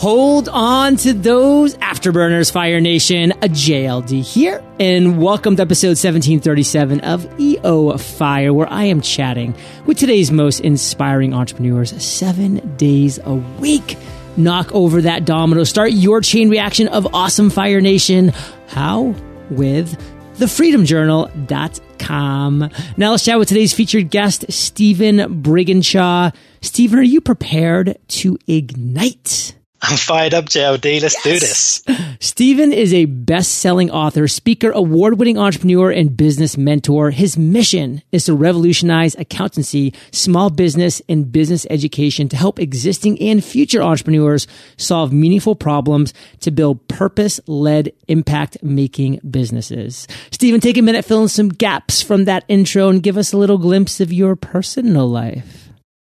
Hold 0.00 0.48
on 0.48 0.96
to 0.96 1.12
those 1.12 1.74
afterburners, 1.74 2.50
Fire 2.50 2.80
Nation. 2.80 3.32
A 3.32 3.50
JLD 3.50 4.22
here, 4.22 4.64
and 4.80 5.20
welcome 5.20 5.56
to 5.56 5.62
episode 5.62 5.88
1737 5.88 7.00
of 7.00 7.28
EO 7.38 7.98
Fire, 7.98 8.54
where 8.54 8.72
I 8.72 8.84
am 8.84 9.02
chatting 9.02 9.54
with 9.84 9.98
today's 9.98 10.30
most 10.30 10.60
inspiring 10.60 11.34
entrepreneurs 11.34 12.02
seven 12.02 12.76
days 12.78 13.18
a 13.24 13.34
week. 13.34 13.98
Knock 14.38 14.72
over 14.72 15.02
that 15.02 15.26
domino. 15.26 15.64
Start 15.64 15.92
your 15.92 16.22
chain 16.22 16.48
reaction 16.48 16.88
of 16.88 17.14
awesome 17.14 17.50
Fire 17.50 17.82
Nation. 17.82 18.32
How? 18.68 19.14
With 19.50 20.02
thefreedomjournal.com. 20.36 22.70
Now 22.96 23.10
let's 23.10 23.26
chat 23.26 23.38
with 23.38 23.48
today's 23.48 23.74
featured 23.74 24.08
guest, 24.08 24.50
Steven 24.50 25.42
Briginshaw. 25.42 26.34
Steven, 26.62 26.98
are 26.98 27.02
you 27.02 27.20
prepared 27.20 27.98
to 28.08 28.38
ignite? 28.46 29.59
I'm 29.82 29.96
fired 29.96 30.34
up, 30.34 30.44
JLD. 30.44 31.00
Let's 31.00 31.14
yes. 31.24 31.24
do 31.24 31.38
this. 31.38 32.16
Steven 32.20 32.70
is 32.72 32.92
a 32.92 33.06
best-selling 33.06 33.90
author, 33.90 34.28
speaker, 34.28 34.70
award-winning 34.72 35.38
entrepreneur, 35.38 35.90
and 35.90 36.14
business 36.14 36.58
mentor. 36.58 37.10
His 37.10 37.38
mission 37.38 38.02
is 38.12 38.26
to 38.26 38.34
revolutionize 38.34 39.14
accountancy, 39.14 39.94
small 40.12 40.50
business, 40.50 41.00
and 41.08 41.32
business 41.32 41.66
education 41.70 42.28
to 42.28 42.36
help 42.36 42.58
existing 42.58 43.18
and 43.22 43.42
future 43.42 43.82
entrepreneurs 43.82 44.46
solve 44.76 45.14
meaningful 45.14 45.54
problems 45.54 46.12
to 46.40 46.50
build 46.50 46.86
purpose-led, 46.88 47.90
impact-making 48.06 49.20
businesses. 49.30 50.06
Steven, 50.30 50.60
take 50.60 50.76
a 50.76 50.82
minute, 50.82 51.06
fill 51.06 51.22
in 51.22 51.28
some 51.28 51.48
gaps 51.48 52.02
from 52.02 52.26
that 52.26 52.44
intro, 52.48 52.88
and 52.90 53.02
give 53.02 53.16
us 53.16 53.32
a 53.32 53.38
little 53.38 53.58
glimpse 53.58 53.98
of 54.00 54.12
your 54.12 54.36
personal 54.36 55.08
life. 55.08 55.69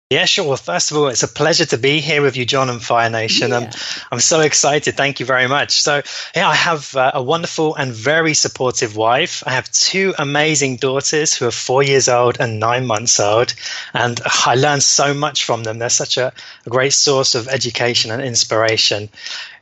Yeah, 0.10 0.24
sure. 0.24 0.48
Well, 0.48 0.56
first 0.56 0.92
of 0.92 0.96
all, 0.96 1.08
it's 1.08 1.24
a 1.24 1.28
pleasure 1.28 1.66
to 1.66 1.78
be 1.78 2.00
here 2.00 2.22
with 2.22 2.38
you, 2.38 2.46
John 2.46 2.70
and 2.70 2.82
Fire 2.82 3.10
Nation. 3.10 3.50
Yeah. 3.50 3.58
I'm, 3.58 3.70
I'm 4.10 4.20
so 4.22 4.40
excited. 4.40 4.96
Thank 4.96 5.20
you 5.20 5.26
very 5.26 5.48
much. 5.48 5.82
So, 5.82 6.02
yeah, 6.34 6.48
I 6.48 6.56
have 6.56 6.96
uh, 6.96 7.12
a 7.14 7.22
wonderful 7.22 7.76
and 7.76 7.92
very 7.92 8.34
supportive 8.34 8.96
wife. 8.96 9.44
I 9.46 9.52
have 9.52 9.70
two 9.70 10.14
amazing 10.18 10.78
daughters 10.78 11.34
who 11.34 11.46
are 11.46 11.52
four 11.52 11.84
years 11.84 12.08
old 12.08 12.40
and 12.40 12.58
nine 12.58 12.86
months 12.86 13.20
old. 13.20 13.54
And 13.94 14.22
I 14.46 14.56
learn 14.56 14.80
so 14.80 15.14
much 15.14 15.44
from 15.44 15.64
them. 15.64 15.78
They're 15.78 15.90
such 15.90 16.16
a, 16.16 16.32
a 16.66 16.70
great 16.70 16.94
source 16.94 17.36
of 17.36 17.50
education 17.50 18.10
and 18.10 18.22
inspiration. 18.22 19.10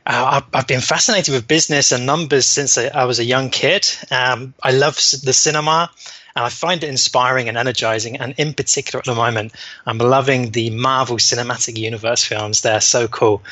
Uh, 0.06 0.40
I've 0.54 0.68
been 0.68 0.80
fascinated 0.80 1.34
with 1.34 1.48
business 1.48 1.90
and 1.90 2.06
numbers 2.06 2.46
since 2.46 2.78
I 2.78 3.04
was 3.04 3.18
a 3.18 3.24
young 3.24 3.50
kid. 3.50 3.90
Um, 4.10 4.54
I 4.62 4.70
love 4.70 4.94
the 4.94 5.32
cinema. 5.32 5.90
And 6.36 6.44
I 6.44 6.50
find 6.50 6.84
it 6.84 6.90
inspiring 6.90 7.48
and 7.48 7.56
energizing. 7.56 8.18
And 8.18 8.34
in 8.36 8.52
particular, 8.52 9.00
at 9.00 9.06
the 9.06 9.14
moment, 9.14 9.52
I'm 9.86 9.98
loving 9.98 10.50
the 10.50 10.70
Marvel 10.70 11.16
Cinematic 11.16 11.78
Universe 11.78 12.22
films. 12.24 12.60
They're 12.60 12.82
so 12.82 13.08
cool. 13.08 13.42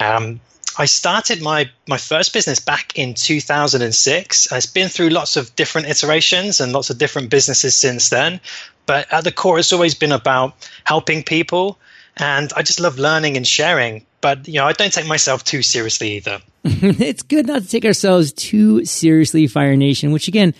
Um, 0.00 0.40
I 0.76 0.86
started 0.86 1.40
my, 1.40 1.70
my 1.86 1.98
first 1.98 2.32
business 2.32 2.58
back 2.58 2.98
in 2.98 3.14
2006. 3.14 4.48
It's 4.50 4.66
been 4.66 4.88
through 4.88 5.10
lots 5.10 5.36
of 5.36 5.54
different 5.54 5.86
iterations 5.88 6.60
and 6.60 6.72
lots 6.72 6.90
of 6.90 6.98
different 6.98 7.30
businesses 7.30 7.74
since 7.74 8.08
then. 8.08 8.40
But 8.86 9.10
at 9.12 9.24
the 9.24 9.32
core, 9.32 9.58
it's 9.58 9.72
always 9.72 9.94
been 9.94 10.12
about 10.12 10.54
helping 10.84 11.22
people. 11.22 11.78
And 12.16 12.52
I 12.56 12.62
just 12.62 12.80
love 12.80 12.98
learning 12.98 13.36
and 13.36 13.46
sharing. 13.46 14.04
But, 14.22 14.48
you 14.48 14.54
know, 14.54 14.64
I 14.64 14.72
don't 14.72 14.92
take 14.92 15.06
myself 15.06 15.44
too 15.44 15.60
seriously 15.60 16.12
either. 16.12 16.40
it's 16.64 17.22
good 17.22 17.46
not 17.46 17.62
to 17.62 17.68
take 17.68 17.84
ourselves 17.84 18.32
too 18.32 18.86
seriously, 18.86 19.46
Fire 19.46 19.76
Nation, 19.76 20.12
which 20.12 20.28
again, 20.28 20.54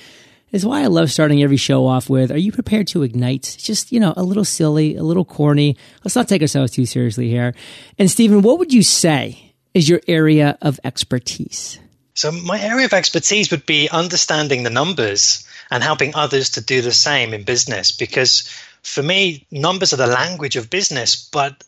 is 0.51 0.67
why 0.67 0.83
I 0.83 0.89
love 0.89 1.11
starting 1.11 1.43
every 1.43 1.57
show 1.57 1.87
off 1.87 2.11
with, 2.11 2.31
are 2.31 2.39
you 2.39 2.53
prepared 2.53 2.87
to 2.89 3.03
ignite? 3.03 3.57
Just, 3.59 3.91
you 3.91 3.99
know, 3.99 4.13
a 4.17 4.23
little 4.23 4.45
silly, 4.45 4.97
a 4.97 5.03
little 5.03 5.25
corny. 5.25 5.79
Let's 6.05 6.15
not 6.15 6.29
take 6.29 6.43
ourselves 6.43 6.73
too 6.73 6.85
seriously 6.85 7.31
here. 7.31 7.55
And 7.99 8.11
Steven, 8.11 8.43
what 8.43 8.59
would 8.59 8.73
you 8.73 8.83
say 8.83 9.55
is 9.73 9.89
your 9.89 10.03
area 10.07 10.59
of 10.61 10.79
expertise? 10.85 11.79
So 12.15 12.31
my 12.31 12.61
area 12.61 12.85
of 12.85 12.93
expertise 12.93 13.51
would 13.51 13.65
be 13.65 13.89
understanding 13.89 14.63
the 14.63 14.71
numbers 14.71 15.47
and 15.71 15.83
helping 15.83 16.15
others 16.15 16.51
to 16.51 16.61
do 16.61 16.83
the 16.83 16.93
same 16.93 17.33
in 17.33 17.45
business 17.45 17.93
because 17.93 18.47
for 18.83 19.03
me, 19.03 19.47
numbers 19.51 19.93
are 19.93 19.97
the 19.97 20.07
language 20.07 20.57
of 20.57 20.69
business, 20.69 21.29
but 21.31 21.65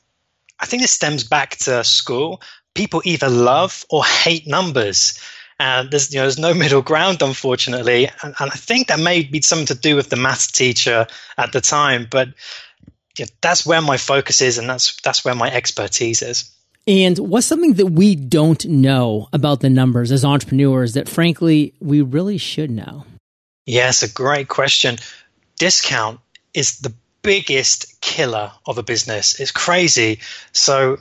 I 0.60 0.66
think 0.66 0.82
this 0.82 0.92
stems 0.92 1.24
back 1.24 1.56
to 1.58 1.84
school. 1.84 2.40
People 2.74 3.02
either 3.04 3.28
love 3.28 3.84
or 3.90 4.04
hate 4.04 4.46
numbers. 4.46 5.18
And 5.58 5.90
there's 5.90 6.12
you 6.12 6.18
know 6.18 6.24
there's 6.24 6.38
no 6.38 6.54
middle 6.64 6.82
ground 6.82 7.22
unfortunately. 7.22 8.08
And, 8.22 8.34
and, 8.38 8.50
i 8.50 8.56
think 8.56 8.88
that 8.88 9.00
may 9.00 9.22
be 9.22 9.40
something 9.42 9.66
to 9.66 9.74
do 9.74 9.96
with 9.96 10.10
the 10.10 10.16
maths 10.16 10.50
teacher 10.50 11.06
at 11.38 11.52
the 11.52 11.60
time 11.60 12.08
but 12.10 12.28
yeah, 13.18 13.26
that's 13.40 13.64
where 13.64 13.80
my 13.80 13.96
focus 13.96 14.40
is 14.40 14.58
and 14.58 14.68
that's 14.68 15.00
that's 15.02 15.24
where 15.24 15.34
my 15.34 15.50
expertise 15.50 16.22
is. 16.22 16.50
And 16.86 17.18
what's 17.18 17.46
something 17.46 17.74
that 17.74 17.86
we 17.86 18.14
don't 18.14 18.64
know 18.66 19.28
about 19.32 19.60
the 19.60 19.70
numbers 19.70 20.12
as 20.12 20.24
entrepreneurs 20.24 20.92
that 20.94 21.08
frankly 21.08 21.74
we 21.80 22.02
really 22.02 22.38
should 22.38 22.70
know? 22.70 23.04
Yes 23.66 24.02
a 24.02 24.08
great 24.12 24.48
question. 24.48 24.96
Discount 25.58 26.20
is 26.52 26.78
the 26.80 26.92
biggest 27.24 28.00
killer 28.00 28.52
of 28.66 28.78
a 28.78 28.82
business 28.82 29.40
it's 29.40 29.50
crazy 29.50 30.20
so 30.52 30.98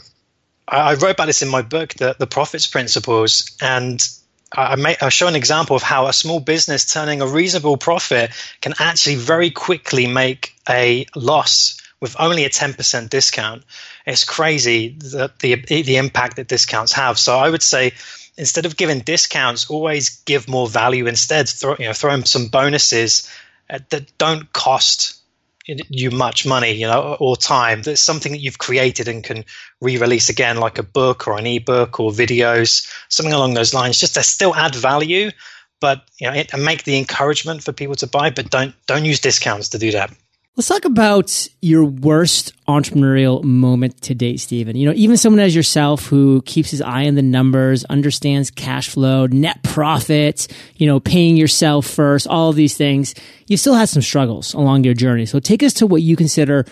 I, 0.67 0.93
wrote 0.95 1.11
about 1.11 1.25
this 1.25 1.41
in 1.41 1.49
my 1.49 1.61
book, 1.61 1.93
the, 1.95 2.15
the 2.17 2.27
profits 2.27 2.67
principles, 2.67 3.55
and 3.61 4.07
I, 4.51 4.75
may, 4.75 4.95
I 5.01 5.09
show 5.09 5.27
an 5.27 5.35
example 5.35 5.75
of 5.75 5.83
how 5.83 6.07
a 6.07 6.13
small 6.13 6.39
business 6.39 6.91
turning 6.91 7.21
a 7.21 7.27
reasonable 7.27 7.77
profit 7.77 8.31
can 8.61 8.73
actually 8.79 9.15
very 9.15 9.49
quickly 9.49 10.07
make 10.07 10.55
a 10.69 11.05
loss 11.15 11.79
with 11.99 12.15
only 12.19 12.45
a 12.45 12.49
10% 12.49 13.09
discount. 13.09 13.63
It's 14.05 14.25
crazy 14.25 14.95
that 14.99 15.39
the, 15.39 15.55
the 15.55 15.97
impact 15.97 16.35
that 16.35 16.47
discounts 16.47 16.93
have. 16.93 17.17
So 17.17 17.37
I 17.37 17.49
would 17.49 17.63
say 17.63 17.93
instead 18.37 18.65
of 18.65 18.77
giving 18.77 18.99
discounts, 18.99 19.69
always 19.69 20.21
give 20.21 20.49
more 20.49 20.67
value 20.67 21.07
instead. 21.07 21.47
Throw, 21.47 21.75
you 21.79 21.85
know, 21.85 21.93
throw 21.93 22.13
in 22.13 22.25
some 22.25 22.47
bonuses 22.47 23.29
uh, 23.69 23.79
that 23.89 24.17
don't 24.17 24.51
cost 24.51 25.22
you 25.65 26.11
much 26.11 26.45
money, 26.45 26.71
you 26.71 26.87
know, 26.87 27.15
or 27.19 27.37
time. 27.37 27.81
That's 27.81 28.01
something 28.01 28.31
that 28.33 28.41
you've 28.41 28.57
created 28.57 29.07
and 29.07 29.23
can 29.23 29.45
re-release 29.81 30.29
again, 30.29 30.57
like 30.57 30.77
a 30.77 30.83
book 30.83 31.27
or 31.27 31.37
an 31.37 31.47
ebook 31.47 31.99
or 31.99 32.11
videos, 32.11 32.91
something 33.09 33.33
along 33.33 33.53
those 33.53 33.73
lines. 33.73 33.99
Just 33.99 34.15
to 34.15 34.23
still 34.23 34.55
add 34.55 34.75
value, 34.75 35.31
but 35.79 36.03
you 36.19 36.29
know, 36.29 36.43
and 36.51 36.65
make 36.65 36.83
the 36.83 36.97
encouragement 36.97 37.63
for 37.63 37.71
people 37.71 37.95
to 37.95 38.07
buy. 38.07 38.29
But 38.29 38.49
don't 38.49 38.75
don't 38.87 39.05
use 39.05 39.19
discounts 39.19 39.69
to 39.69 39.77
do 39.77 39.91
that. 39.91 40.11
Let's 40.55 40.67
talk 40.67 40.85
about 40.85 41.47
your 41.63 41.83
worst 41.83 42.53
entrepreneurial 42.67 43.43
moment 43.43 43.99
to 44.03 44.13
date, 44.13 44.39
Steven. 44.39 44.75
You 44.75 44.87
know, 44.87 44.93
even 44.95 45.17
someone 45.17 45.39
as 45.39 45.55
yourself 45.55 46.05
who 46.05 46.43
keeps 46.43 46.69
his 46.69 46.79
eye 46.79 47.07
on 47.07 47.15
the 47.15 47.23
numbers, 47.23 47.85
understands 47.85 48.51
cash 48.51 48.87
flow, 48.89 49.25
net 49.25 49.63
profit, 49.63 50.47
you 50.75 50.85
know, 50.85 50.99
paying 50.99 51.37
yourself 51.37 51.87
first, 51.87 52.27
all 52.27 52.51
of 52.51 52.55
these 52.55 52.77
things, 52.77 53.15
you 53.47 53.57
still 53.57 53.73
had 53.73 53.89
some 53.89 54.03
struggles 54.03 54.53
along 54.53 54.83
your 54.83 54.93
journey. 54.93 55.25
So 55.25 55.39
take 55.39 55.63
us 55.63 55.73
to 55.75 55.87
what 55.87 56.03
you 56.03 56.15
consider 56.15 56.65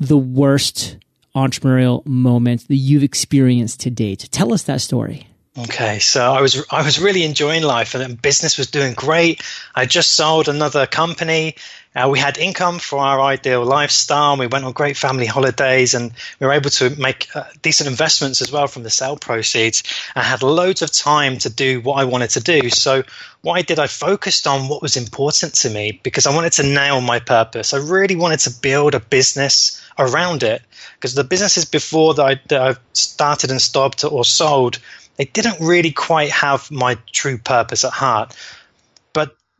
the 0.00 0.18
worst 0.18 0.96
entrepreneurial 1.36 2.04
moment 2.04 2.66
that 2.66 2.74
you've 2.74 3.04
experienced 3.04 3.78
to 3.82 3.90
date. 3.90 4.28
Tell 4.32 4.52
us 4.52 4.64
that 4.64 4.80
story. 4.80 5.28
Okay, 5.56 5.98
so 5.98 6.32
I 6.32 6.40
was 6.40 6.64
I 6.70 6.82
was 6.82 7.00
really 7.00 7.24
enjoying 7.24 7.64
life, 7.64 7.94
and 7.94 8.20
business 8.20 8.58
was 8.58 8.70
doing 8.70 8.94
great. 8.94 9.42
I 9.74 9.86
just 9.86 10.12
sold 10.12 10.48
another 10.48 10.86
company. 10.86 11.56
Uh, 11.98 12.08
we 12.08 12.18
had 12.20 12.38
income 12.38 12.78
for 12.78 13.00
our 13.00 13.20
ideal 13.20 13.64
lifestyle. 13.64 14.36
We 14.36 14.46
went 14.46 14.64
on 14.64 14.72
great 14.72 14.96
family 14.96 15.26
holidays, 15.26 15.94
and 15.94 16.12
we 16.38 16.46
were 16.46 16.52
able 16.52 16.70
to 16.70 16.90
make 16.90 17.34
uh, 17.34 17.44
decent 17.60 17.88
investments 17.88 18.40
as 18.40 18.52
well 18.52 18.68
from 18.68 18.84
the 18.84 18.90
sale 18.90 19.16
proceeds. 19.16 19.82
I 20.14 20.22
had 20.22 20.44
loads 20.44 20.80
of 20.80 20.92
time 20.92 21.38
to 21.38 21.50
do 21.50 21.80
what 21.80 21.94
I 21.94 22.04
wanted 22.04 22.30
to 22.30 22.40
do. 22.40 22.70
So 22.70 23.02
I 23.50 23.62
did, 23.62 23.80
I 23.80 23.88
focused 23.88 24.46
on 24.46 24.68
what 24.68 24.80
was 24.80 24.96
important 24.96 25.54
to 25.54 25.70
me 25.70 26.00
because 26.04 26.26
I 26.26 26.34
wanted 26.34 26.52
to 26.52 26.62
nail 26.62 27.00
my 27.00 27.18
purpose. 27.18 27.74
I 27.74 27.78
really 27.78 28.14
wanted 28.14 28.40
to 28.40 28.50
build 28.50 28.94
a 28.94 29.00
business 29.00 29.82
around 29.98 30.44
it 30.44 30.62
because 30.94 31.14
the 31.14 31.24
businesses 31.24 31.64
before 31.64 32.14
that 32.14 32.24
I, 32.24 32.40
that 32.48 32.60
I 32.60 32.76
started 32.92 33.50
and 33.50 33.60
stopped 33.60 34.04
or 34.04 34.24
sold 34.24 34.78
they 35.18 35.24
didn't 35.24 35.60
really 35.60 35.90
quite 35.90 36.30
have 36.30 36.70
my 36.70 36.96
true 37.12 37.38
purpose 37.38 37.84
at 37.84 37.92
heart. 37.92 38.36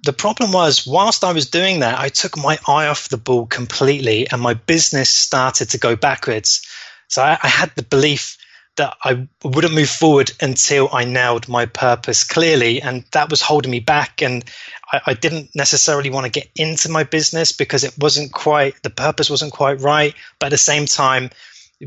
The 0.03 0.13
problem 0.13 0.53
was, 0.53 0.87
whilst 0.87 1.25
I 1.25 1.33
was 1.33 1.51
doing 1.51 1.81
that, 1.81 1.99
I 1.99 2.09
took 2.09 2.37
my 2.37 2.59
eye 2.69 2.87
off 2.87 3.09
the 3.09 3.17
ball 3.17 3.47
completely 3.47 4.29
and 4.31 4.41
my 4.41 4.55
business 4.55 5.11
started 5.11 5.71
to 5.71 5.79
go 5.79 5.97
backwards. 5.97 6.67
So 7.09 7.23
I, 7.23 7.39
I 7.43 7.49
had 7.49 7.73
the 7.75 7.83
belief 7.83 8.37
that 8.77 8.97
I 9.03 9.27
wouldn't 9.43 9.75
move 9.75 9.91
forward 9.91 10.31
until 10.41 10.89
I 10.93 11.05
nailed 11.05 11.49
my 11.49 11.67
purpose 11.67 12.23
clearly. 12.23 12.81
And 12.81 13.05
that 13.11 13.29
was 13.29 13.43
holding 13.43 13.73
me 13.73 13.81
back. 13.81 14.23
And 14.23 14.45
I, 14.93 15.01
I, 15.07 15.15
didn't 15.15 15.51
necessarily 15.57 16.11
want 16.11 16.27
to 16.27 16.41
get 16.41 16.49
into 16.55 16.89
my 16.89 17.03
business 17.03 17.51
because 17.51 17.83
it 17.83 17.99
wasn't 17.99 18.33
quite, 18.33 18.81
the 18.85 18.91
purpose 18.91 19.29
wasn't 19.31 19.53
quite 19.53 19.81
right. 19.81 20.15
But 20.39 20.47
at 20.47 20.51
the 20.51 20.59
same 20.59 20.87
time, 20.87 21.31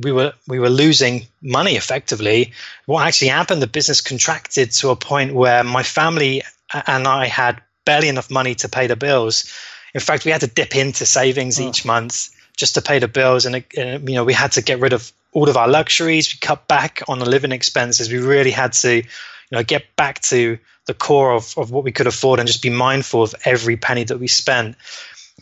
we 0.04 0.12
were 0.12 0.34
we 0.48 0.60
were 0.60 0.70
losing 0.70 1.28
money 1.42 1.76
effectively. 1.76 2.54
What 2.86 3.06
actually 3.06 3.28
happened? 3.30 3.62
The 3.62 3.68
business 3.68 4.02
contracted 4.02 4.72
to 4.72 4.90
a 4.90 4.96
point 4.96 5.34
where 5.34 5.64
my 5.64 5.84
family 5.84 6.44
and 6.88 7.08
I 7.08 7.26
had 7.26 7.62
barely 7.86 8.10
enough 8.10 8.30
money 8.30 8.56
to 8.56 8.70
pay 8.70 8.88
the 8.88 8.96
bills. 8.96 9.52
In 9.94 10.02
fact, 10.02 10.26
we 10.26 10.32
had 10.32 10.42
to 10.42 10.48
dip 10.48 10.76
into 10.76 11.06
savings 11.06 11.60
oh. 11.60 11.68
each 11.68 11.86
month 11.86 12.30
just 12.58 12.76
to 12.76 12.82
pay 12.82 13.00
the 13.00 13.08
bills, 13.08 13.46
and, 13.46 13.64
and, 13.78 14.08
you 14.08 14.16
know 14.16 14.24
we 14.24 14.34
had 14.34 14.52
to 14.54 14.62
get 14.62 14.80
rid 14.80 14.94
of 14.94 15.12
all 15.32 15.50
of 15.50 15.58
our 15.58 15.68
luxuries. 15.68 16.34
We 16.34 16.40
cut 16.40 16.68
back 16.68 17.02
on 17.08 17.20
the 17.20 17.30
living 17.30 17.52
expenses. 17.52 18.12
We 18.12 18.20
really 18.20 18.52
had 18.52 18.74
to, 18.74 18.98
you 18.98 19.04
know, 19.52 19.64
get 19.64 19.96
back 19.96 20.22
to 20.24 20.60
the 20.86 20.94
core 20.94 21.34
of, 21.34 21.58
of 21.58 21.72
what 21.72 21.84
we 21.84 21.92
could 21.92 22.08
afford 22.08 22.40
and 22.40 22.48
just 22.48 22.62
be 22.62 22.70
mindful 22.70 23.24
of 23.24 23.36
every 23.46 23.78
penny 23.78 24.04
that 24.04 24.20
we 24.20 24.28
spent. 24.28 24.76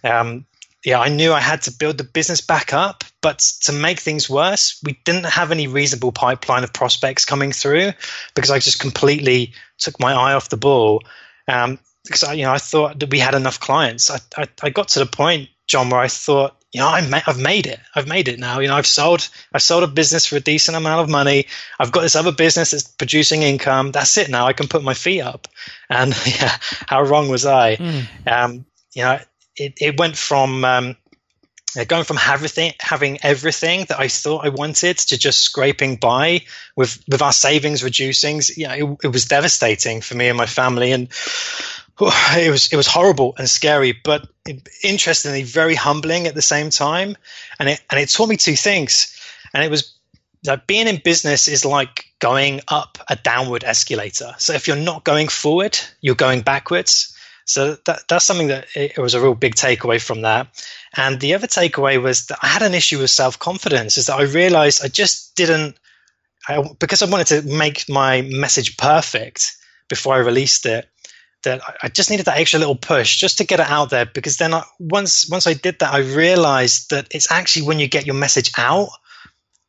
Um, 0.04 0.46
yeah, 0.86 1.00
I 1.00 1.10
knew 1.10 1.34
I 1.34 1.40
had 1.42 1.64
to 1.64 1.72
build 1.72 1.98
the 1.98 2.04
business 2.04 2.40
back 2.40 2.72
up, 2.72 3.04
but 3.22 3.40
to 3.64 3.74
make 3.74 4.00
things 4.00 4.30
worse, 4.30 4.80
we 4.84 4.98
didn't 5.04 5.26
have 5.26 5.52
any 5.52 5.68
reasonable 5.68 6.14
pipeline 6.14 6.64
of 6.64 6.72
prospects 6.72 7.26
coming 7.26 7.52
through 7.52 7.92
because 8.34 8.50
I 8.50 8.60
just 8.60 8.80
completely 8.80 9.54
took 9.78 10.00
my 10.00 10.14
eye 10.14 10.34
off 10.34 10.50
the 10.50 10.58
ball. 10.58 11.04
Um, 11.48 11.80
because 12.04 12.24
I, 12.24 12.34
you 12.34 12.44
know, 12.44 12.54
I 12.54 12.58
thought 12.58 13.00
that 13.00 13.10
we 13.10 13.20
had 13.20 13.36
enough 13.36 13.60
clients. 13.60 14.10
I, 14.10 14.20
I, 14.38 14.48
I 14.64 14.70
got 14.70 14.90
to 14.90 15.00
the 15.00 15.06
point, 15.06 15.50
John, 15.68 15.90
where 15.90 16.00
I 16.00 16.08
thought, 16.08 16.56
you 16.72 16.82
know, 16.82 16.88
I 16.88 17.02
have 17.02 17.40
made 17.40 17.66
it. 17.66 17.80
I've 17.96 18.08
made 18.08 18.28
it 18.28 18.40
now. 18.40 18.60
You 18.60 18.68
know, 18.68 18.76
I've 18.76 18.88
sold, 18.88 19.28
I've 19.54 19.64
sold 19.64 19.84
a 19.84 19.88
business 19.88 20.26
for 20.28 20.36
a 20.36 20.40
decent 20.40 20.78
amount 20.78 21.02
of 21.02 21.10
money. 21.10 21.48
I've 21.80 21.92
got 21.92 22.02
this 22.02 22.16
other 22.16 22.32
business 22.32 22.72
that's 22.72 22.84
producing 22.84 23.42
income. 23.42 23.92
That's 23.92 24.18
it 24.18 24.30
now. 24.30 24.46
I 24.46 24.54
can 24.54 24.68
put 24.68 24.84
my 24.84 24.94
feet 24.94 25.22
up. 25.22 25.48
And 25.90 26.14
yeah, 26.28 26.58
how 26.88 27.02
wrong 27.02 27.30
was 27.30 27.46
I? 27.46 27.78
Mm. 27.78 28.28
Um, 28.28 28.66
you 28.94 29.04
know, 29.04 29.20
it, 29.56 29.74
it 29.82 30.00
went 30.00 30.16
from 30.16 30.64
um, 30.64 30.96
going 31.88 32.04
from 32.04 32.20
everything, 32.28 32.74
having 32.80 33.20
everything 33.24 33.86
that 33.86 34.00
I 34.00 34.08
thought 34.08 34.46
I 34.46 34.50
wanted 34.50 34.98
to 34.98 35.18
just 35.18 35.40
scraping 35.40 35.98
by 35.98 36.42
with 36.76 37.04
with 37.08 37.22
our 37.22 37.34
savings 37.34 37.84
reducing. 37.84 38.42
Yeah, 38.56 38.74
it, 38.74 38.98
it 39.04 39.08
was 39.08 39.26
devastating 39.26 40.02
for 40.02 40.16
me 40.16 40.30
and 40.30 40.38
my 40.38 40.46
family, 40.46 40.92
and 40.92 41.10
it 42.38 42.50
was 42.50 42.72
it 42.72 42.78
was 42.78 42.88
horrible 42.88 43.36
and 43.38 43.50
scary, 43.50 43.92
but 43.92 44.28
interestingly, 44.84 45.44
very 45.44 45.76
humbling 45.76 46.28
at 46.28 46.36
the 46.36 46.42
same 46.42 46.70
time. 46.70 47.18
And 47.60 47.70
it 47.70 47.82
and 47.90 48.00
it 48.00 48.10
taught 48.10 48.30
me 48.30 48.38
two 48.38 48.56
things. 48.56 49.16
And 49.54 49.64
it 49.64 49.70
was 49.70 49.94
that 50.44 50.68
being 50.68 50.88
in 50.88 51.02
business 51.04 51.48
is 51.48 51.66
like 51.66 52.06
going 52.20 52.62
up 52.70 52.98
a 53.10 53.16
downward 53.18 53.64
escalator. 53.66 54.34
So 54.38 54.54
if 54.54 54.68
you're 54.68 54.78
not 54.78 55.04
going 55.04 55.28
forward, 55.28 55.78
you're 56.00 56.16
going 56.16 56.42
backwards. 56.42 57.14
So 57.44 57.76
that, 57.86 58.08
that's 58.08 58.26
something 58.26 58.48
that 58.48 58.68
it, 58.76 58.94
it 58.96 59.02
was 59.02 59.16
a 59.16 59.22
real 59.22 59.36
big 59.36 59.56
takeaway 59.56 60.02
from 60.02 60.22
that. 60.22 60.48
And 60.96 61.20
the 61.20 61.34
other 61.34 61.48
takeaway 61.48 62.02
was 62.02 62.28
that 62.28 62.40
I 62.42 62.48
had 62.48 62.62
an 62.62 62.74
issue 62.74 63.00
with 63.00 63.10
self 63.10 63.38
confidence. 63.38 63.98
Is 63.98 64.06
that 64.06 64.20
I 64.20 64.24
realized 64.24 64.84
I 64.84 64.88
just 64.88 65.36
didn't, 65.36 65.76
I, 66.48 66.64
because 66.80 67.02
I 67.02 67.10
wanted 67.10 67.28
to 67.28 67.42
make 67.42 67.90
my 67.90 68.22
message 68.22 68.78
perfect 68.78 69.58
before 69.90 70.14
I 70.14 70.20
released 70.20 70.66
it 70.66 70.88
that 71.44 71.62
I 71.82 71.90
just 71.90 72.10
needed 72.10 72.26
that 72.26 72.38
extra 72.38 72.60
little 72.60 72.76
push 72.76 73.18
just 73.18 73.38
to 73.38 73.44
get 73.44 73.60
it 73.60 73.70
out 73.70 73.90
there 73.90 74.06
because 74.06 74.38
then 74.38 74.54
I, 74.54 74.64
once 74.80 75.30
once 75.30 75.48
I 75.48 75.54
did 75.54 75.80
that 75.80 75.94
I 75.94 76.00
realized 76.00 76.90
that 76.92 77.08
it's 77.12 77.32
actually 77.32 77.68
when 77.68 77.80
you 77.80 77.88
get 77.88 78.06
your 78.06 78.16
message 78.16 78.52
out 78.58 78.90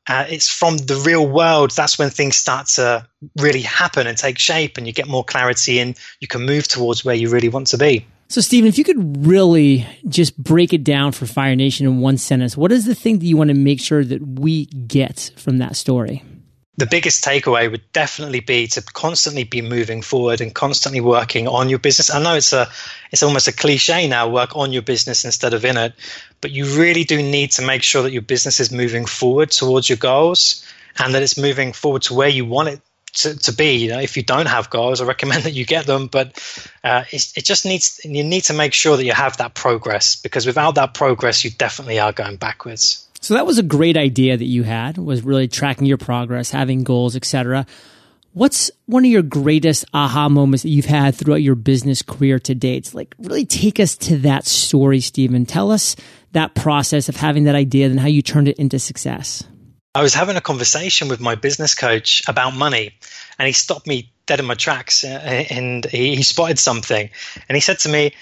uh, 0.08 0.26
it's 0.28 0.48
from 0.48 0.76
the 0.76 0.96
real 1.06 1.26
world 1.26 1.70
that's 1.70 1.98
when 1.98 2.10
things 2.10 2.36
start 2.36 2.66
to 2.66 3.06
really 3.38 3.62
happen 3.62 4.06
and 4.06 4.16
take 4.16 4.38
shape 4.38 4.78
and 4.78 4.86
you 4.86 4.92
get 4.92 5.06
more 5.06 5.24
clarity 5.24 5.78
and 5.78 5.96
you 6.20 6.26
can 6.26 6.44
move 6.44 6.66
towards 6.66 7.04
where 7.04 7.14
you 7.14 7.28
really 7.28 7.48
want 7.48 7.68
to 7.68 7.78
be. 7.78 8.06
So 8.28 8.40
steven 8.40 8.68
if 8.68 8.78
you 8.78 8.84
could 8.84 9.26
really 9.26 9.86
just 10.08 10.36
break 10.36 10.72
it 10.72 10.84
down 10.84 11.12
for 11.12 11.26
fire 11.26 11.56
nation 11.56 11.86
in 11.86 12.00
one 12.00 12.16
sentence 12.16 12.56
what 12.56 12.72
is 12.72 12.84
the 12.84 12.94
thing 12.94 13.18
that 13.18 13.26
you 13.26 13.36
want 13.36 13.48
to 13.48 13.56
make 13.56 13.80
sure 13.80 14.04
that 14.04 14.22
we 14.26 14.66
get 14.66 15.32
from 15.36 15.58
that 15.58 15.76
story 15.76 16.22
the 16.80 16.86
biggest 16.86 17.22
takeaway 17.22 17.70
would 17.70 17.92
definitely 17.92 18.40
be 18.40 18.66
to 18.66 18.80
constantly 18.80 19.44
be 19.44 19.60
moving 19.60 20.00
forward 20.00 20.40
and 20.40 20.54
constantly 20.54 21.00
working 21.00 21.46
on 21.46 21.68
your 21.68 21.78
business. 21.78 22.10
I 22.10 22.22
know 22.22 22.34
it's 22.34 22.54
a 22.54 22.68
it's 23.12 23.22
almost 23.22 23.48
a 23.48 23.52
cliche 23.52 24.08
now, 24.08 24.28
work 24.28 24.56
on 24.56 24.72
your 24.72 24.82
business 24.82 25.24
instead 25.26 25.52
of 25.52 25.64
in 25.64 25.76
it, 25.76 25.92
but 26.40 26.50
you 26.50 26.64
really 26.80 27.04
do 27.04 27.22
need 27.22 27.52
to 27.52 27.62
make 27.62 27.82
sure 27.82 28.02
that 28.02 28.12
your 28.12 28.22
business 28.22 28.60
is 28.60 28.72
moving 28.72 29.04
forward 29.04 29.50
towards 29.50 29.88
your 29.90 29.98
goals 29.98 30.66
and 30.98 31.14
that 31.14 31.22
it's 31.22 31.36
moving 31.36 31.74
forward 31.74 32.02
to 32.02 32.14
where 32.14 32.28
you 32.28 32.46
want 32.46 32.70
it 32.70 32.80
to, 33.12 33.36
to 33.36 33.52
be. 33.52 33.76
You 33.76 33.90
know, 33.90 34.00
if 34.00 34.16
you 34.16 34.22
don't 34.22 34.46
have 34.46 34.70
goals, 34.70 35.02
I 35.02 35.04
recommend 35.04 35.42
that 35.44 35.52
you 35.52 35.66
get 35.66 35.86
them, 35.86 36.06
but 36.06 36.42
uh, 36.82 37.04
it 37.12 37.44
just 37.44 37.66
needs 37.66 38.00
you 38.04 38.24
need 38.24 38.44
to 38.44 38.54
make 38.54 38.72
sure 38.72 38.96
that 38.96 39.04
you 39.04 39.12
have 39.12 39.36
that 39.36 39.54
progress 39.54 40.16
because 40.16 40.46
without 40.46 40.76
that 40.76 40.94
progress, 40.94 41.44
you 41.44 41.50
definitely 41.50 42.00
are 42.00 42.12
going 42.12 42.36
backwards. 42.36 43.06
So 43.20 43.34
that 43.34 43.46
was 43.46 43.58
a 43.58 43.62
great 43.62 43.98
idea 43.98 44.36
that 44.36 44.44
you 44.44 44.62
had 44.62 44.96
was 44.96 45.22
really 45.22 45.46
tracking 45.46 45.86
your 45.86 45.98
progress, 45.98 46.50
having 46.50 46.84
goals, 46.84 47.14
etc. 47.14 47.66
What's 48.32 48.70
one 48.86 49.04
of 49.04 49.10
your 49.10 49.22
greatest 49.22 49.84
aha 49.92 50.28
moments 50.28 50.62
that 50.62 50.70
you've 50.70 50.86
had 50.86 51.14
throughout 51.14 51.42
your 51.42 51.54
business 51.54 52.00
career 52.00 52.38
to 52.40 52.54
date? 52.54 52.94
Like 52.94 53.14
really 53.18 53.44
take 53.44 53.78
us 53.78 53.96
to 53.98 54.16
that 54.18 54.46
story, 54.46 55.00
Steven. 55.00 55.44
Tell 55.44 55.70
us 55.70 55.96
that 56.32 56.54
process 56.54 57.08
of 57.08 57.16
having 57.16 57.44
that 57.44 57.54
idea 57.54 57.86
and 57.86 58.00
how 58.00 58.06
you 58.06 58.22
turned 58.22 58.48
it 58.48 58.58
into 58.58 58.78
success. 58.78 59.44
I 59.94 60.02
was 60.02 60.14
having 60.14 60.36
a 60.36 60.40
conversation 60.40 61.08
with 61.08 61.20
my 61.20 61.34
business 61.34 61.74
coach 61.74 62.22
about 62.28 62.54
money, 62.54 62.94
and 63.38 63.46
he 63.46 63.52
stopped 63.52 63.86
me 63.88 64.12
dead 64.26 64.38
in 64.38 64.46
my 64.46 64.54
tracks 64.54 65.02
uh, 65.02 65.08
and 65.50 65.84
he 65.84 66.22
spotted 66.22 66.58
something. 66.58 67.10
And 67.48 67.56
he 67.56 67.60
said 67.60 67.80
to 67.80 67.88
me, 67.88 68.14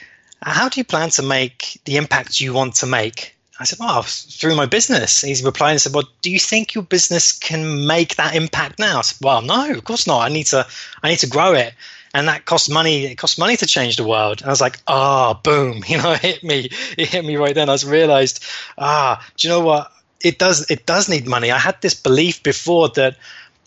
How 0.43 0.71
do 0.71 0.81
you 0.81 0.85
plan 0.85 1.11
to 1.11 1.23
make 1.23 1.79
the 1.85 1.99
impact 1.99 2.41
you 2.41 2.55
want 2.55 2.77
to 2.77 2.87
make? 2.87 3.38
I 3.61 3.65
said, 3.65 3.79
well, 3.81 4.03
through 4.03 4.55
my 4.55 4.67
business. 4.67 5.21
He's 5.21 5.43
replied 5.43 5.73
and 5.73 5.81
said, 5.81 5.95
well, 5.95 6.09
do 6.23 6.31
you 6.31 6.39
think 6.39 6.75
your 6.75 6.85
business 6.85 7.33
can 7.33 7.87
make 7.87 8.17
that 8.17 8.37
impact 8.37 8.79
now? 8.79 8.99
I 8.99 9.03
said, 9.03 9.19
well, 9.25 9.43
no, 9.43 9.73
of 9.73 9.85
course 9.85 10.07
not. 10.07 10.21
I 10.21 10.29
need 10.29 10.47
to, 10.47 10.67
I 11.03 11.11
need 11.11 11.19
to 11.21 11.29
grow 11.29 11.55
it. 11.55 11.75
And 12.15 12.29
that 12.29 12.45
costs 12.45 12.69
money. 12.69 13.07
It 13.07 13.17
costs 13.17 13.37
money 13.37 13.57
to 13.57 13.67
change 13.67 13.97
the 13.97 14.07
world. 14.07 14.41
And 14.41 14.49
I 14.49 14.53
was 14.53 14.61
like, 14.61 14.79
ah, 14.87 15.31
oh, 15.31 15.41
boom, 15.43 15.83
you 15.89 15.99
know, 15.99 16.13
it 16.13 16.21
hit 16.21 16.45
me. 16.45 16.71
It 16.97 17.09
hit 17.09 17.25
me 17.25 17.37
right 17.37 17.55
then. 17.55 17.69
I 17.69 17.73
was 17.73 17.85
realized, 17.85 18.45
ah, 18.79 19.25
do 19.37 19.49
you 19.49 19.55
know 19.55 19.61
what? 19.61 19.91
It 20.23 20.39
does, 20.39 20.71
it 20.71 20.87
does 20.87 21.09
need 21.09 21.27
money. 21.27 21.51
I 21.51 21.59
had 21.59 21.81
this 21.81 21.95
belief 21.95 22.43
before 22.43 22.89
that 22.91 23.17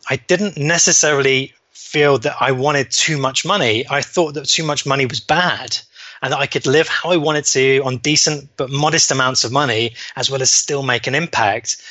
I 0.10 0.18
didn't 0.18 0.58
necessarily 0.58 1.54
feel 1.72 2.18
that 2.20 2.38
I 2.40 2.54
wanted 2.54 2.92
too 2.92 3.18
much 3.18 3.46
money. 3.46 3.86
I 3.90 4.02
thought 4.02 4.34
that 4.36 4.46
too 4.46 4.64
much 4.64 4.86
money 4.86 5.06
was 5.06 5.20
bad 5.20 5.78
and 6.22 6.34
that 6.34 6.40
I 6.40 6.48
could 6.48 6.68
live 6.68 6.88
how 6.88 7.12
I 7.12 7.18
wanted 7.18 7.46
to 7.46 7.80
on 7.80 7.98
decent 7.98 8.50
but 8.58 8.70
modest 8.70 9.12
amounts 9.12 9.44
of 9.44 9.52
money 9.52 9.96
as 10.16 10.30
well 10.30 10.42
as 10.42 10.52
still 10.52 10.84
make 10.84 11.08
an 11.08 11.16
impact. 11.16 11.82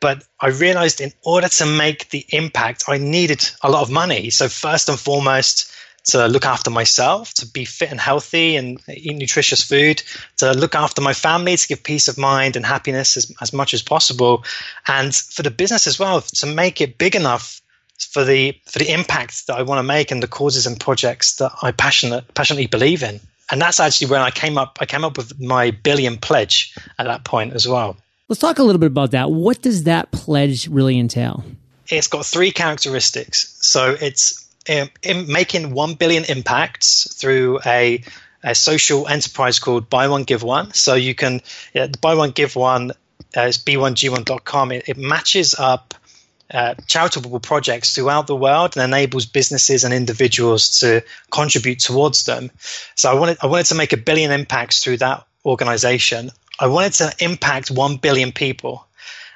But 0.00 0.24
I 0.40 0.48
realized 0.48 1.00
in 1.00 1.12
order 1.22 1.48
to 1.48 1.66
make 1.66 2.10
the 2.10 2.24
impact, 2.28 2.84
I 2.86 2.98
needed 2.98 3.48
a 3.62 3.70
lot 3.70 3.82
of 3.82 3.90
money. 3.90 4.30
So, 4.30 4.48
first 4.48 4.88
and 4.88 4.98
foremost, 4.98 5.72
to 6.04 6.26
look 6.26 6.46
after 6.46 6.70
myself, 6.70 7.34
to 7.34 7.46
be 7.46 7.64
fit 7.64 7.90
and 7.90 8.00
healthy 8.00 8.56
and 8.56 8.80
eat 8.88 9.16
nutritious 9.16 9.62
food, 9.62 10.02
to 10.36 10.52
look 10.52 10.74
after 10.74 11.02
my 11.02 11.12
family, 11.12 11.56
to 11.56 11.68
give 11.68 11.82
peace 11.82 12.08
of 12.08 12.16
mind 12.16 12.56
and 12.56 12.64
happiness 12.64 13.16
as, 13.16 13.32
as 13.40 13.52
much 13.52 13.74
as 13.74 13.82
possible. 13.82 14.44
And 14.86 15.14
for 15.14 15.42
the 15.42 15.50
business 15.50 15.86
as 15.86 15.98
well, 15.98 16.20
to 16.20 16.46
make 16.46 16.80
it 16.80 16.96
big 16.96 17.16
enough 17.16 17.60
for 17.98 18.24
the 18.24 18.56
for 18.66 18.78
the 18.78 18.92
impact 18.92 19.48
that 19.48 19.58
I 19.58 19.62
want 19.62 19.80
to 19.80 19.82
make 19.82 20.12
and 20.12 20.22
the 20.22 20.28
causes 20.28 20.66
and 20.66 20.78
projects 20.78 21.34
that 21.36 21.52
I 21.62 21.72
passionate 21.72 22.32
passionately 22.32 22.68
believe 22.68 23.02
in 23.02 23.20
and 23.50 23.60
that's 23.60 23.80
actually 23.80 24.08
when 24.08 24.20
I 24.20 24.30
came 24.30 24.58
up. 24.58 24.78
I 24.80 24.86
came 24.86 25.04
up 25.04 25.16
with 25.16 25.40
my 25.40 25.70
billion 25.70 26.16
pledge 26.18 26.74
at 26.98 27.06
that 27.06 27.24
point 27.24 27.54
as 27.54 27.66
well. 27.66 27.96
Let's 28.28 28.40
talk 28.40 28.58
a 28.58 28.62
little 28.62 28.78
bit 28.78 28.88
about 28.88 29.12
that. 29.12 29.30
What 29.30 29.62
does 29.62 29.84
that 29.84 30.10
pledge 30.10 30.68
really 30.68 30.98
entail? 30.98 31.44
It's 31.88 32.08
got 32.08 32.26
three 32.26 32.50
characteristics. 32.50 33.56
So 33.62 33.96
it's 33.98 34.46
um, 34.68 34.90
making 35.26 35.72
one 35.72 35.94
billion 35.94 36.24
impacts 36.24 37.12
through 37.14 37.60
a, 37.64 38.02
a 38.42 38.54
social 38.54 39.08
enterprise 39.08 39.58
called 39.58 39.88
Buy 39.88 40.08
One 40.08 40.24
Give 40.24 40.42
One. 40.42 40.74
So 40.74 40.94
you 40.94 41.14
can 41.14 41.40
yeah, 41.72 41.86
Buy 42.02 42.14
One 42.14 42.32
Give 42.32 42.54
One. 42.54 42.90
Uh, 43.36 43.42
it's 43.42 43.58
b1g1.com. 43.58 44.72
It, 44.72 44.88
it 44.88 44.98
matches 44.98 45.54
up 45.58 45.94
uh, 46.52 46.74
charitable 46.86 47.40
projects 47.40 47.94
throughout 47.94 48.26
the 48.26 48.36
world 48.36 48.76
and 48.76 48.84
enables 48.84 49.26
businesses 49.26 49.84
and 49.84 49.92
individuals 49.92 50.80
to 50.80 51.02
contribute 51.30 51.78
towards 51.80 52.24
them. 52.24 52.50
So 52.94 53.10
I 53.10 53.14
wanted 53.14 53.38
I 53.42 53.46
wanted 53.46 53.66
to 53.66 53.74
make 53.74 53.92
a 53.92 53.98
billion 53.98 54.30
impacts 54.30 54.82
through 54.82 54.98
that 54.98 55.26
organization. 55.44 56.30
I 56.58 56.66
wanted 56.68 56.94
to 56.94 57.14
impact 57.20 57.70
one 57.70 57.96
billion 57.96 58.32
people. 58.32 58.86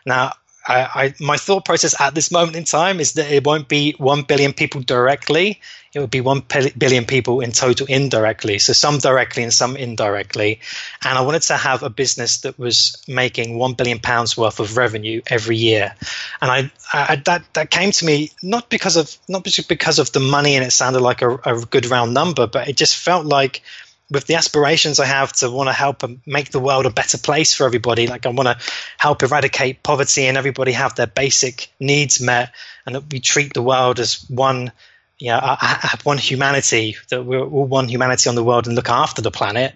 Now 0.07 0.33
I, 0.67 0.81
I, 0.95 1.15
my 1.19 1.37
thought 1.37 1.65
process 1.65 2.01
at 2.01 2.15
this 2.15 2.31
moment 2.31 2.57
in 2.57 2.65
time 2.65 3.01
is 3.01 3.15
that 3.15 3.31
it 3.31 3.45
won't 3.45 3.69
be 3.69 3.93
1 3.99 4.23
billion 4.23 4.53
people 4.53 4.81
directly. 4.81 5.61
It 5.93 5.99
would 5.99 6.11
be 6.11 6.21
1 6.21 6.45
billion 6.79 7.05
people 7.05 7.41
in 7.41 7.53
total 7.53 7.87
indirectly. 7.87 8.59
So 8.59 8.73
some 8.73 8.99
directly 8.99 9.43
and 9.43 9.53
some 9.53 9.77
indirectly. 9.77 10.61
And 11.05 11.19
I 11.19 11.23
wanted 11.23 11.43
to 11.43 11.57
have 11.57 11.83
a 11.83 11.91
business 11.91 12.39
that 12.39 12.59
was 12.59 13.03
making 13.09 13.59
1 13.59 13.75
billion 13.75 13.99
pounds 13.99 14.37
worth 14.37 14.61
of 14.61 14.77
revenue 14.77 15.21
every 15.27 15.57
year. 15.57 15.95
And 16.41 16.51
I, 16.51 16.71
I 16.93 17.17
that, 17.17 17.43
that 17.55 17.71
came 17.71 17.91
to 17.91 18.07
me 18.07 18.31
not 18.43 18.71
because 18.71 18.97
of, 18.97 19.17
not 19.29 19.45
because 19.69 19.99
of 19.99 20.13
the 20.13 20.21
money 20.21 20.55
and 20.55 20.65
it 20.65 20.71
sounded 20.71 21.01
like 21.01 21.23
a, 21.23 21.35
a 21.45 21.61
good 21.67 21.87
round 21.87 22.15
number, 22.15 22.47
but 22.47 22.69
it 22.69 22.77
just 22.77 22.97
felt 22.97 23.27
like 23.27 23.63
with 24.13 24.27
the 24.27 24.35
aspirations 24.35 25.01
I 25.01 25.07
have 25.07 25.33
to 25.35 25.51
want 25.51 25.69
to 25.69 25.73
help 25.73 26.03
and 26.03 26.21
make 26.27 26.51
the 26.51 26.61
world 26.61 26.87
a 26.87 26.91
better 26.91 27.19
place 27.19 27.55
for 27.55 27.65
everybody, 27.65 28.07
like 28.07 28.27
I 28.27 28.29
want 28.29 28.47
to 28.49 28.59
help 28.99 29.23
eradicate 29.23 29.83
poverty 29.83 30.27
and 30.27 30.37
everybody 30.37 30.73
have 30.73 30.95
their 30.95 31.07
basic 31.07 31.69
needs 31.81 32.21
met, 32.21 32.53
and 32.85 32.95
that 32.95 33.05
we 33.11 33.21
treat 33.21 33.55
the 33.55 33.63
world 33.63 33.99
as 33.99 34.25
one, 34.29 34.73
you 35.19 35.29
know, 35.29 35.57
one 36.03 36.19
humanity, 36.19 36.97
that 37.09 37.25
we're 37.25 37.45
all 37.45 37.65
one 37.65 37.89
humanity 37.89 38.29
on 38.29 38.35
the 38.35 38.45
world 38.45 38.67
and 38.67 38.77
look 38.77 38.91
after 38.91 39.23
the 39.23 39.31
planet. 39.31 39.75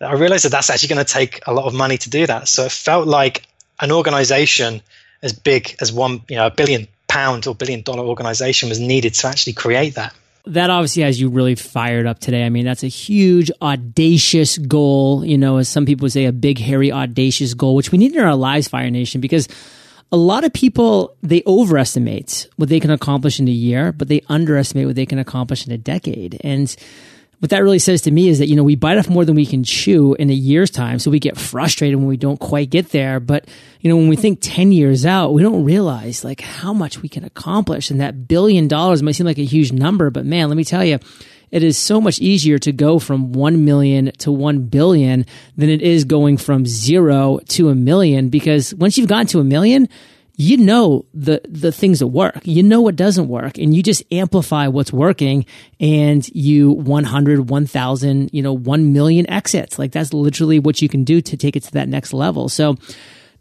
I 0.00 0.14
realized 0.14 0.44
that 0.44 0.50
that's 0.50 0.70
actually 0.70 0.88
going 0.88 1.04
to 1.04 1.12
take 1.12 1.40
a 1.46 1.54
lot 1.54 1.66
of 1.66 1.74
money 1.74 1.96
to 1.98 2.10
do 2.10 2.26
that. 2.26 2.48
So 2.48 2.64
it 2.64 2.72
felt 2.72 3.06
like 3.06 3.46
an 3.80 3.92
organization 3.92 4.82
as 5.22 5.32
big 5.32 5.76
as 5.80 5.92
one, 5.92 6.22
you 6.28 6.36
know, 6.36 6.46
a 6.46 6.50
billion 6.50 6.88
pound 7.08 7.46
or 7.46 7.54
billion 7.54 7.82
dollar 7.82 8.04
organization 8.04 8.68
was 8.68 8.80
needed 8.80 9.14
to 9.14 9.28
actually 9.28 9.54
create 9.54 9.94
that. 9.94 10.14
That 10.46 10.70
obviously 10.70 11.02
has 11.02 11.20
you 11.20 11.28
really 11.28 11.56
fired 11.56 12.06
up 12.06 12.20
today. 12.20 12.46
I 12.46 12.50
mean, 12.50 12.64
that's 12.64 12.84
a 12.84 12.88
huge, 12.88 13.50
audacious 13.60 14.58
goal. 14.58 15.24
You 15.24 15.36
know, 15.36 15.56
as 15.56 15.68
some 15.68 15.86
people 15.86 16.08
say, 16.08 16.24
a 16.26 16.32
big, 16.32 16.58
hairy, 16.58 16.92
audacious 16.92 17.52
goal, 17.54 17.74
which 17.74 17.90
we 17.90 17.98
need 17.98 18.14
in 18.14 18.22
our 18.22 18.36
lives, 18.36 18.68
Fire 18.68 18.90
Nation, 18.90 19.20
because 19.20 19.48
a 20.12 20.16
lot 20.16 20.44
of 20.44 20.52
people 20.52 21.16
they 21.22 21.42
overestimate 21.46 22.48
what 22.56 22.68
they 22.68 22.78
can 22.78 22.90
accomplish 22.90 23.40
in 23.40 23.48
a 23.48 23.52
year, 23.52 23.92
but 23.92 24.08
they 24.08 24.22
underestimate 24.28 24.86
what 24.86 24.94
they 24.96 25.06
can 25.06 25.18
accomplish 25.18 25.66
in 25.66 25.72
a 25.72 25.78
decade. 25.78 26.40
And 26.44 26.74
what 27.40 27.50
that 27.50 27.62
really 27.62 27.78
says 27.78 28.02
to 28.02 28.10
me 28.10 28.28
is 28.28 28.38
that, 28.38 28.48
you 28.48 28.56
know, 28.56 28.64
we 28.64 28.76
bite 28.76 28.96
off 28.96 29.10
more 29.10 29.24
than 29.24 29.34
we 29.36 29.44
can 29.44 29.62
chew 29.62 30.14
in 30.14 30.30
a 30.30 30.34
year's 30.34 30.70
time. 30.70 30.98
So 30.98 31.10
we 31.10 31.18
get 31.18 31.36
frustrated 31.36 31.98
when 31.98 32.08
we 32.08 32.16
don't 32.16 32.40
quite 32.40 32.70
get 32.70 32.90
there. 32.90 33.20
But, 33.20 33.46
you 33.80 33.90
know, 33.90 33.96
when 33.96 34.08
we 34.08 34.16
think 34.16 34.38
10 34.40 34.72
years 34.72 35.04
out, 35.04 35.34
we 35.34 35.42
don't 35.42 35.64
realize 35.64 36.24
like 36.24 36.40
how 36.40 36.72
much 36.72 37.02
we 37.02 37.10
can 37.10 37.24
accomplish. 37.24 37.90
And 37.90 38.00
that 38.00 38.26
billion 38.26 38.68
dollars 38.68 39.02
might 39.02 39.12
seem 39.12 39.26
like 39.26 39.38
a 39.38 39.44
huge 39.44 39.70
number, 39.70 40.10
but 40.10 40.24
man, 40.24 40.48
let 40.48 40.56
me 40.56 40.64
tell 40.64 40.84
you, 40.84 40.98
it 41.50 41.62
is 41.62 41.78
so 41.78 42.00
much 42.00 42.18
easier 42.18 42.58
to 42.58 42.72
go 42.72 42.98
from 42.98 43.32
1 43.32 43.64
million 43.64 44.10
to 44.18 44.32
1 44.32 44.64
billion 44.64 45.26
than 45.56 45.68
it 45.68 45.82
is 45.82 46.04
going 46.04 46.38
from 46.38 46.66
zero 46.66 47.38
to 47.50 47.68
a 47.68 47.74
million 47.74 48.30
because 48.30 48.74
once 48.74 48.98
you've 48.98 49.08
gotten 49.08 49.26
to 49.28 49.40
a 49.40 49.44
million, 49.44 49.88
you 50.36 50.58
know 50.58 51.06
the 51.14 51.40
the 51.48 51.72
things 51.72 51.98
that 51.98 52.08
work. 52.08 52.40
You 52.44 52.62
know 52.62 52.82
what 52.82 52.94
doesn't 52.94 53.28
work 53.28 53.58
and 53.58 53.74
you 53.74 53.82
just 53.82 54.02
amplify 54.12 54.68
what's 54.68 54.92
working 54.92 55.46
and 55.80 56.28
you 56.28 56.70
100, 56.72 57.48
1000, 57.48 58.30
you 58.32 58.42
know, 58.42 58.52
1 58.52 58.92
million 58.92 59.28
exits. 59.30 59.78
Like 59.78 59.92
that's 59.92 60.12
literally 60.12 60.58
what 60.58 60.82
you 60.82 60.88
can 60.88 61.04
do 61.04 61.20
to 61.22 61.36
take 61.36 61.56
it 61.56 61.62
to 61.64 61.72
that 61.72 61.88
next 61.88 62.12
level. 62.12 62.50
So 62.50 62.76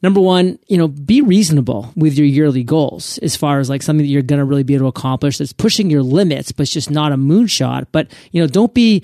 number 0.01 0.21
one, 0.21 0.57
you 0.67 0.77
know, 0.77 0.87
be 0.87 1.21
reasonable 1.21 1.91
with 1.97 2.17
your 2.17 2.27
yearly 2.27 2.63
goals 2.63 3.17
as 3.19 3.35
far 3.35 3.59
as 3.59 3.69
like 3.69 3.81
something 3.81 4.05
that 4.05 4.11
you're 4.11 4.21
going 4.21 4.39
to 4.39 4.45
really 4.45 4.63
be 4.63 4.75
able 4.75 4.85
to 4.85 4.97
accomplish 4.97 5.37
that's 5.37 5.53
pushing 5.53 5.89
your 5.89 6.03
limits, 6.03 6.53
but 6.53 6.63
it's 6.63 6.71
just 6.71 6.91
not 6.91 7.11
a 7.11 7.17
moonshot. 7.17 7.87
But, 7.91 8.07
you 8.31 8.41
know, 8.41 8.47
don't 8.47 8.73
be 8.73 9.03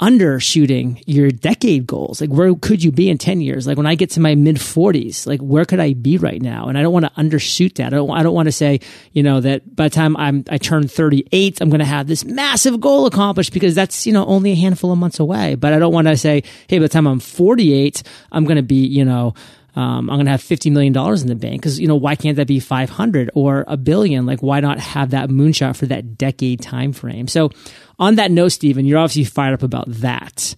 undershooting 0.00 1.02
your 1.06 1.30
decade 1.30 1.86
goals. 1.86 2.20
Like, 2.20 2.30
where 2.30 2.54
could 2.54 2.84
you 2.84 2.92
be 2.92 3.08
in 3.08 3.16
10 3.16 3.40
years? 3.40 3.66
Like, 3.66 3.78
when 3.78 3.86
I 3.86 3.94
get 3.94 4.10
to 4.10 4.20
my 4.20 4.34
mid 4.34 4.56
40s, 4.56 5.26
like, 5.26 5.40
where 5.40 5.64
could 5.64 5.80
I 5.80 5.94
be 5.94 6.18
right 6.18 6.40
now? 6.40 6.68
And 6.68 6.76
I 6.76 6.82
don't 6.82 6.92
want 6.92 7.06
to 7.06 7.12
undershoot 7.12 7.76
that. 7.76 7.86
I 7.86 7.96
don't, 7.96 8.10
I 8.10 8.22
don't 8.22 8.34
want 8.34 8.46
to 8.46 8.52
say, 8.52 8.80
you 9.12 9.22
know, 9.22 9.40
that 9.40 9.74
by 9.74 9.84
the 9.84 9.94
time 9.94 10.16
I'm, 10.16 10.44
I 10.50 10.58
turn 10.58 10.86
38, 10.86 11.60
I'm 11.60 11.70
going 11.70 11.78
to 11.78 11.86
have 11.86 12.06
this 12.06 12.24
massive 12.24 12.78
goal 12.80 13.06
accomplished 13.06 13.52
because 13.52 13.74
that's, 13.74 14.06
you 14.06 14.12
know, 14.12 14.26
only 14.26 14.52
a 14.52 14.56
handful 14.56 14.92
of 14.92 14.98
months 14.98 15.18
away. 15.18 15.54
But 15.54 15.72
I 15.72 15.78
don't 15.78 15.94
want 15.94 16.08
to 16.08 16.16
say, 16.16 16.42
hey, 16.68 16.78
by 16.78 16.82
the 16.82 16.88
time 16.90 17.06
I'm 17.06 17.20
48, 17.20 18.02
I'm 18.32 18.44
going 18.44 18.56
to 18.56 18.62
be, 18.62 18.86
you 18.86 19.04
know, 19.04 19.34
um, 19.76 20.08
I'm 20.10 20.16
going 20.16 20.24
to 20.24 20.30
have 20.30 20.42
$50 20.42 20.72
million 20.72 20.96
in 20.96 21.26
the 21.26 21.34
bank. 21.34 21.62
Cause, 21.62 21.78
you 21.78 21.86
know, 21.86 21.96
why 21.96 22.16
can't 22.16 22.36
that 22.36 22.46
be 22.46 22.60
500 22.60 23.30
or 23.34 23.64
a 23.68 23.76
billion? 23.76 24.24
Like, 24.24 24.42
why 24.42 24.60
not 24.60 24.80
have 24.80 25.10
that 25.10 25.28
moonshot 25.28 25.76
for 25.76 25.86
that 25.86 26.16
decade 26.16 26.62
time 26.62 26.92
frame? 26.92 27.28
So 27.28 27.50
on 27.98 28.16
that 28.16 28.30
note, 28.30 28.48
Steven, 28.48 28.86
you're 28.86 28.98
obviously 28.98 29.24
fired 29.24 29.54
up 29.54 29.62
about 29.62 29.84
that. 29.88 30.56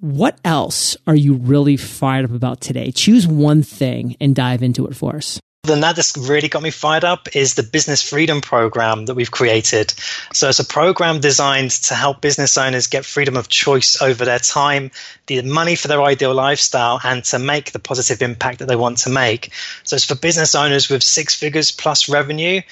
What 0.00 0.38
else 0.44 0.96
are 1.06 1.14
you 1.14 1.34
really 1.34 1.76
fired 1.76 2.24
up 2.24 2.32
about 2.32 2.60
today? 2.60 2.90
Choose 2.90 3.26
one 3.26 3.62
thing 3.62 4.16
and 4.20 4.34
dive 4.34 4.62
into 4.62 4.86
it 4.86 4.96
for 4.96 5.16
us 5.16 5.40
than 5.66 5.80
that 5.80 5.96
that's 5.96 6.16
really 6.16 6.48
got 6.48 6.62
me 6.62 6.70
fired 6.70 7.04
up 7.04 7.34
is 7.36 7.54
the 7.54 7.62
business 7.62 8.02
freedom 8.02 8.40
program 8.40 9.06
that 9.06 9.14
we've 9.14 9.30
created. 9.30 9.92
So 10.32 10.48
it's 10.48 10.58
a 10.58 10.64
program 10.64 11.20
designed 11.20 11.70
to 11.70 11.94
help 11.94 12.20
business 12.20 12.56
owners 12.56 12.86
get 12.86 13.04
freedom 13.04 13.36
of 13.36 13.48
choice 13.48 14.00
over 14.00 14.24
their 14.24 14.38
time 14.38 14.90
the 15.26 15.42
money 15.42 15.74
for 15.74 15.88
their 15.88 16.02
ideal 16.02 16.34
lifestyle 16.34 17.00
and 17.02 17.24
to 17.24 17.38
make 17.38 17.72
the 17.72 17.78
positive 17.78 18.22
impact 18.22 18.60
that 18.60 18.68
they 18.68 18.76
want 18.76 18.98
to 18.98 19.10
make. 19.10 19.52
So 19.82 19.96
it's 19.96 20.04
for 20.04 20.14
business 20.14 20.54
owners 20.54 20.88
with 20.88 21.02
six 21.02 21.34
figures 21.34 21.70
plus 21.70 22.08
revenue 22.08 22.62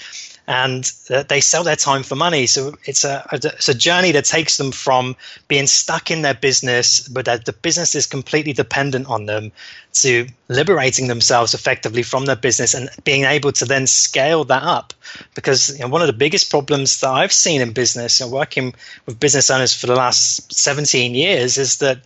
and 0.46 0.84
they 1.28 1.40
sell 1.40 1.64
their 1.64 1.76
time 1.76 2.02
for 2.02 2.16
money. 2.16 2.46
So 2.46 2.74
it's 2.84 3.04
a, 3.04 3.26
it's 3.32 3.68
a 3.68 3.74
journey 3.74 4.12
that 4.12 4.26
takes 4.26 4.58
them 4.58 4.72
from 4.72 5.16
being 5.48 5.66
stuck 5.66 6.10
in 6.10 6.22
their 6.22 6.34
business, 6.34 7.06
but 7.08 7.24
that 7.24 7.46
the 7.46 7.52
business 7.52 7.94
is 7.94 8.06
completely 8.06 8.52
dependent 8.52 9.06
on 9.06 9.26
them, 9.26 9.52
to 9.94 10.26
liberating 10.48 11.06
themselves 11.06 11.54
effectively 11.54 12.02
from 12.02 12.26
their 12.26 12.36
business 12.36 12.74
and 12.74 12.90
being 13.04 13.24
able 13.24 13.52
to 13.52 13.64
then 13.64 13.86
scale 13.86 14.44
that 14.44 14.62
up. 14.62 14.92
Because 15.34 15.70
you 15.70 15.84
know, 15.84 15.88
one 15.88 16.02
of 16.02 16.08
the 16.08 16.12
biggest 16.12 16.50
problems 16.50 17.00
that 17.00 17.10
I've 17.10 17.32
seen 17.32 17.60
in 17.60 17.72
business 17.72 18.20
and 18.20 18.30
working 18.30 18.74
with 19.06 19.20
business 19.20 19.50
owners 19.50 19.72
for 19.72 19.86
the 19.86 19.94
last 19.94 20.52
17 20.52 21.14
years 21.14 21.56
is 21.56 21.78
that 21.78 22.00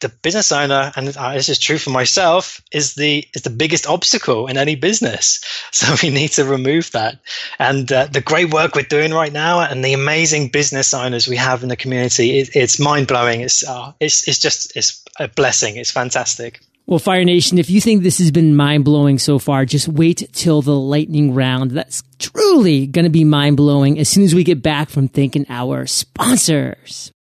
the 0.00 0.08
business 0.08 0.52
owner, 0.52 0.92
and 0.94 1.08
this 1.08 1.48
is 1.48 1.58
true 1.58 1.78
for 1.78 1.90
myself, 1.90 2.60
is 2.72 2.94
the 2.94 3.26
is 3.34 3.42
the 3.42 3.50
biggest 3.50 3.86
obstacle 3.86 4.46
in 4.46 4.56
any 4.56 4.74
business. 4.74 5.44
So 5.70 5.94
we 6.02 6.10
need 6.10 6.32
to 6.32 6.44
remove 6.44 6.90
that. 6.92 7.20
And 7.58 7.90
uh, 7.92 8.06
the 8.06 8.20
great 8.20 8.52
work 8.52 8.74
we're 8.74 8.82
doing 8.82 9.12
right 9.12 9.32
now, 9.32 9.60
and 9.60 9.84
the 9.84 9.92
amazing 9.92 10.48
business 10.48 10.92
owners 10.92 11.28
we 11.28 11.36
have 11.36 11.62
in 11.62 11.68
the 11.68 11.76
community, 11.76 12.38
it, 12.38 12.56
it's 12.56 12.80
mind 12.80 13.06
blowing. 13.06 13.42
It's 13.42 13.62
uh, 13.66 13.92
it's 14.00 14.26
it's 14.26 14.38
just 14.38 14.76
it's 14.76 15.04
a 15.20 15.28
blessing. 15.28 15.76
It's 15.76 15.90
fantastic. 15.90 16.60
Well, 16.86 16.98
Fire 16.98 17.22
Nation, 17.22 17.58
if 17.58 17.68
you 17.68 17.82
think 17.82 18.02
this 18.02 18.16
has 18.16 18.30
been 18.30 18.56
mind 18.56 18.86
blowing 18.86 19.18
so 19.18 19.38
far, 19.38 19.66
just 19.66 19.88
wait 19.88 20.26
till 20.32 20.62
the 20.62 20.74
lightning 20.74 21.34
round. 21.34 21.72
That's 21.72 22.02
truly 22.18 22.86
going 22.86 23.04
to 23.04 23.10
be 23.10 23.24
mind 23.24 23.58
blowing 23.58 23.98
as 23.98 24.08
soon 24.08 24.24
as 24.24 24.34
we 24.34 24.42
get 24.42 24.62
back 24.62 24.88
from 24.88 25.06
thanking 25.06 25.44
our 25.50 25.86
sponsors. 25.86 27.12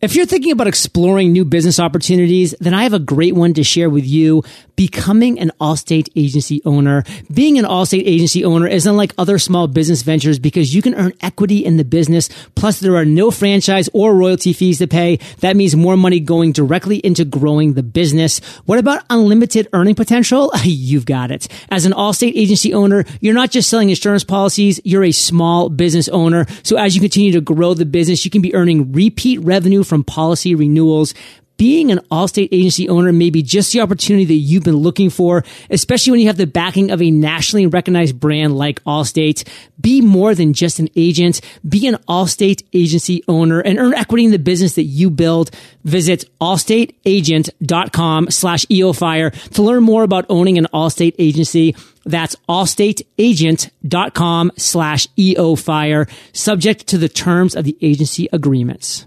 If 0.00 0.14
you're 0.14 0.24
thinking 0.24 0.52
about 0.52 0.66
exploring 0.66 1.30
new 1.30 1.44
business 1.44 1.78
opportunities, 1.78 2.54
then 2.58 2.72
I 2.72 2.84
have 2.84 2.94
a 2.94 2.98
great 2.98 3.34
one 3.34 3.52
to 3.52 3.62
share 3.62 3.90
with 3.90 4.06
you. 4.06 4.42
Becoming 4.80 5.38
an 5.38 5.52
Allstate 5.60 6.08
agency 6.16 6.62
owner. 6.64 7.04
Being 7.30 7.58
an 7.58 7.66
Allstate 7.66 8.06
agency 8.06 8.46
owner 8.46 8.66
is 8.66 8.86
unlike 8.86 9.12
other 9.18 9.38
small 9.38 9.66
business 9.66 10.00
ventures 10.00 10.38
because 10.38 10.74
you 10.74 10.80
can 10.80 10.94
earn 10.94 11.12
equity 11.20 11.62
in 11.62 11.76
the 11.76 11.84
business. 11.84 12.30
Plus 12.54 12.80
there 12.80 12.96
are 12.96 13.04
no 13.04 13.30
franchise 13.30 13.90
or 13.92 14.14
royalty 14.14 14.54
fees 14.54 14.78
to 14.78 14.86
pay. 14.86 15.18
That 15.40 15.54
means 15.54 15.76
more 15.76 15.98
money 15.98 16.18
going 16.18 16.52
directly 16.52 16.96
into 16.96 17.26
growing 17.26 17.74
the 17.74 17.82
business. 17.82 18.38
What 18.64 18.78
about 18.78 19.04
unlimited 19.10 19.68
earning 19.74 19.96
potential? 19.96 20.50
You've 20.64 21.04
got 21.04 21.30
it. 21.30 21.46
As 21.68 21.84
an 21.84 21.92
Allstate 21.92 22.32
agency 22.34 22.72
owner, 22.72 23.04
you're 23.20 23.34
not 23.34 23.50
just 23.50 23.68
selling 23.68 23.90
insurance 23.90 24.24
policies. 24.24 24.80
You're 24.82 25.04
a 25.04 25.12
small 25.12 25.68
business 25.68 26.08
owner. 26.08 26.46
So 26.62 26.78
as 26.78 26.94
you 26.94 27.02
continue 27.02 27.32
to 27.32 27.42
grow 27.42 27.74
the 27.74 27.84
business, 27.84 28.24
you 28.24 28.30
can 28.30 28.40
be 28.40 28.54
earning 28.54 28.92
repeat 28.92 29.40
revenue 29.42 29.82
from 29.82 30.04
policy 30.04 30.54
renewals 30.54 31.12
being 31.60 31.92
an 31.92 32.00
Allstate 32.10 32.48
agency 32.52 32.88
owner 32.88 33.12
may 33.12 33.28
be 33.28 33.42
just 33.42 33.74
the 33.74 33.82
opportunity 33.82 34.24
that 34.24 34.32
you've 34.32 34.64
been 34.64 34.78
looking 34.78 35.10
for, 35.10 35.44
especially 35.68 36.12
when 36.12 36.20
you 36.20 36.28
have 36.28 36.38
the 36.38 36.46
backing 36.46 36.90
of 36.90 37.02
a 37.02 37.10
nationally 37.10 37.66
recognized 37.66 38.18
brand 38.18 38.56
like 38.56 38.82
Allstate. 38.84 39.46
Be 39.78 40.00
more 40.00 40.34
than 40.34 40.54
just 40.54 40.78
an 40.78 40.88
agent. 40.96 41.42
Be 41.68 41.86
an 41.86 41.96
Allstate 42.08 42.62
agency 42.72 43.22
owner 43.28 43.60
and 43.60 43.78
earn 43.78 43.92
equity 43.92 44.24
in 44.24 44.30
the 44.30 44.38
business 44.38 44.76
that 44.76 44.84
you 44.84 45.10
build. 45.10 45.50
Visit 45.84 46.24
allstateagent.com 46.40 48.30
slash 48.30 48.64
eofire 48.64 49.50
to 49.50 49.62
learn 49.62 49.82
more 49.82 50.02
about 50.02 50.24
owning 50.30 50.56
an 50.56 50.66
Allstate 50.72 51.14
agency. 51.18 51.76
That's 52.06 52.36
allstateagent.com 52.48 54.52
slash 54.56 55.06
eofire, 55.08 56.10
subject 56.32 56.86
to 56.86 56.96
the 56.96 57.10
terms 57.10 57.54
of 57.54 57.66
the 57.66 57.76
agency 57.82 58.30
agreements. 58.32 59.04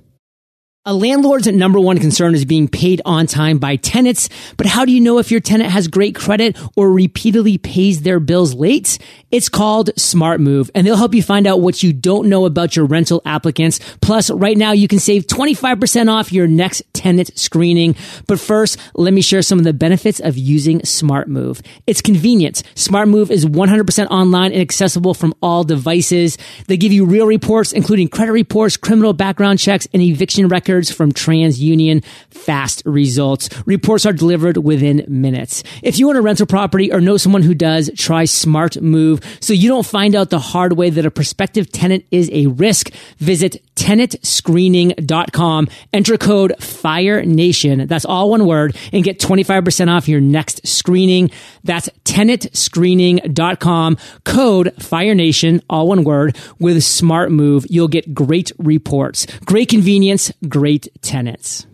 A 0.85 0.93
landlord's 0.93 1.47
number 1.47 1.79
one 1.79 1.97
concern 1.97 2.35
is 2.35 2.43
being 2.43 2.67
paid 2.67 3.01
on 3.05 3.25
time 3.25 3.57
by 3.57 3.77
tenants, 3.77 4.27
but 4.57 4.67
how 4.67 4.83
do 4.83 4.91
you 4.91 4.99
know 4.99 5.17
if 5.17 5.31
your 5.31 5.39
tenant 5.39 5.69
has 5.69 5.87
great 5.87 6.13
credit 6.13 6.57
or 6.75 6.91
repeatedly 6.91 7.57
pays 7.57 8.01
their 8.01 8.19
bills 8.19 8.53
late? 8.53 8.99
It's 9.31 9.47
called 9.47 9.91
Smart 9.97 10.41
Move, 10.41 10.69
and 10.75 10.85
they'll 10.85 10.97
help 10.97 11.15
you 11.15 11.23
find 11.23 11.47
out 11.47 11.61
what 11.61 11.83
you 11.83 11.93
don't 11.93 12.27
know 12.27 12.43
about 12.43 12.75
your 12.75 12.83
rental 12.83 13.21
applicants. 13.25 13.79
Plus, 14.01 14.29
right 14.29 14.57
now 14.57 14.73
you 14.73 14.89
can 14.89 14.99
save 14.99 15.25
25% 15.25 16.11
off 16.11 16.33
your 16.33 16.47
next 16.47 16.83
tenant 16.93 17.31
screening. 17.39 17.95
But 18.27 18.41
first, 18.41 18.77
let 18.93 19.13
me 19.13 19.21
share 19.21 19.41
some 19.41 19.59
of 19.59 19.63
the 19.63 19.71
benefits 19.71 20.19
of 20.19 20.37
using 20.37 20.83
Smart 20.83 21.29
Move. 21.29 21.61
It's 21.87 22.01
convenient. 22.01 22.61
Smart 22.75 23.07
Move 23.07 23.31
is 23.31 23.45
100% 23.45 24.07
online 24.07 24.51
and 24.51 24.61
accessible 24.61 25.13
from 25.13 25.33
all 25.41 25.63
devices. 25.63 26.37
They 26.67 26.75
give 26.75 26.91
you 26.91 27.05
real 27.05 27.25
reports, 27.25 27.71
including 27.71 28.09
credit 28.09 28.33
reports, 28.33 28.75
criminal 28.75 29.13
background 29.13 29.59
checks, 29.59 29.87
and 29.93 30.01
eviction 30.01 30.49
records 30.49 30.72
records 30.73 30.91
from 30.91 31.11
TransUnion. 31.11 32.03
Fast 32.29 32.81
results. 32.85 33.47
Reports 33.67 34.05
are 34.07 34.13
delivered 34.13 34.57
within 34.57 35.05
minutes. 35.07 35.63
If 35.83 35.99
you 35.99 36.09
own 36.09 36.15
a 36.15 36.21
rental 36.21 36.47
property 36.47 36.91
or 36.91 36.99
know 36.99 37.17
someone 37.17 37.43
who 37.43 37.53
does, 37.53 37.91
try 37.95 38.25
Smart 38.25 38.81
Move 38.81 39.21
so 39.39 39.53
you 39.53 39.69
don't 39.69 39.85
find 39.85 40.15
out 40.15 40.31
the 40.31 40.39
hard 40.39 40.73
way 40.73 40.89
that 40.89 41.05
a 41.05 41.11
prospective 41.11 41.71
tenant 41.71 42.05
is 42.09 42.31
a 42.33 42.47
risk. 42.47 42.91
Visit 43.19 43.63
tenantscreening.com. 43.75 45.67
Enter 45.93 46.17
code 46.17 46.55
FIRE 46.59 47.23
NATION. 47.25 47.87
That's 47.87 48.05
all 48.05 48.31
one 48.31 48.47
word 48.47 48.75
and 48.91 49.03
get 49.03 49.19
25% 49.19 49.89
off 49.89 50.07
your 50.07 50.21
next 50.21 50.65
screening. 50.67 51.29
That's 51.63 51.89
tenantscreening.com. 52.05 53.97
Code 54.23 54.73
FIRE 54.79 55.13
NATION, 55.15 55.61
all 55.69 55.87
one 55.87 56.03
word 56.03 56.35
with 56.59 56.83
Smart 56.83 57.31
Move. 57.31 57.65
You'll 57.69 57.87
get 57.87 58.13
great 58.13 58.51
reports, 58.57 59.27
great 59.45 59.69
convenience, 59.69 60.31
great 60.47 60.62
tenants. 61.01 61.65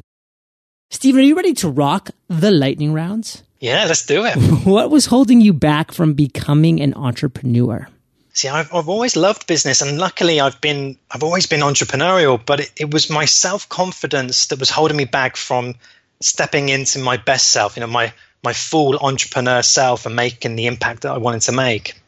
Steven, 0.90 1.22
are 1.22 1.24
you 1.24 1.36
ready 1.36 1.54
to 1.54 1.70
rock 1.70 2.10
the 2.28 2.52
lightning 2.52 2.94
rounds? 2.94 3.44
Yeah, 3.60 3.86
let's 3.86 4.06
do 4.06 4.26
it. 4.26 4.36
what 4.66 4.90
was 4.90 5.06
holding 5.06 5.42
you 5.42 5.54
back 5.54 5.92
from 5.92 6.14
becoming 6.14 6.82
an 6.82 6.94
entrepreneur? 6.94 7.88
See, 8.34 8.48
I've, 8.48 8.74
I've 8.74 8.90
always 8.90 9.16
loved 9.16 9.48
business, 9.48 9.82
and 9.82 9.98
luckily, 9.98 10.40
I've 10.40 10.62
been 10.62 10.98
I've 11.12 11.24
always 11.24 11.46
been 11.46 11.60
entrepreneurial. 11.60 12.40
But 12.44 12.62
it, 12.62 12.72
it 12.78 12.94
was 12.94 13.10
my 13.10 13.26
self 13.26 13.68
confidence 13.68 14.48
that 14.48 14.60
was 14.60 14.70
holding 14.70 14.98
me 14.98 15.06
back 15.06 15.36
from 15.36 15.76
stepping 16.22 16.70
into 16.70 17.00
my 17.00 17.18
best 17.18 17.50
self. 17.50 17.76
You 17.76 17.82
know, 17.82 17.88
my 17.88 18.14
my 18.44 18.54
full 18.54 18.98
entrepreneur 18.98 19.62
self 19.62 20.06
and 20.06 20.16
making 20.16 20.56
the 20.56 20.68
impact 20.68 21.02
that 21.02 21.12
I 21.12 21.18
wanted 21.18 21.42
to 21.44 21.52
make. 21.52 22.00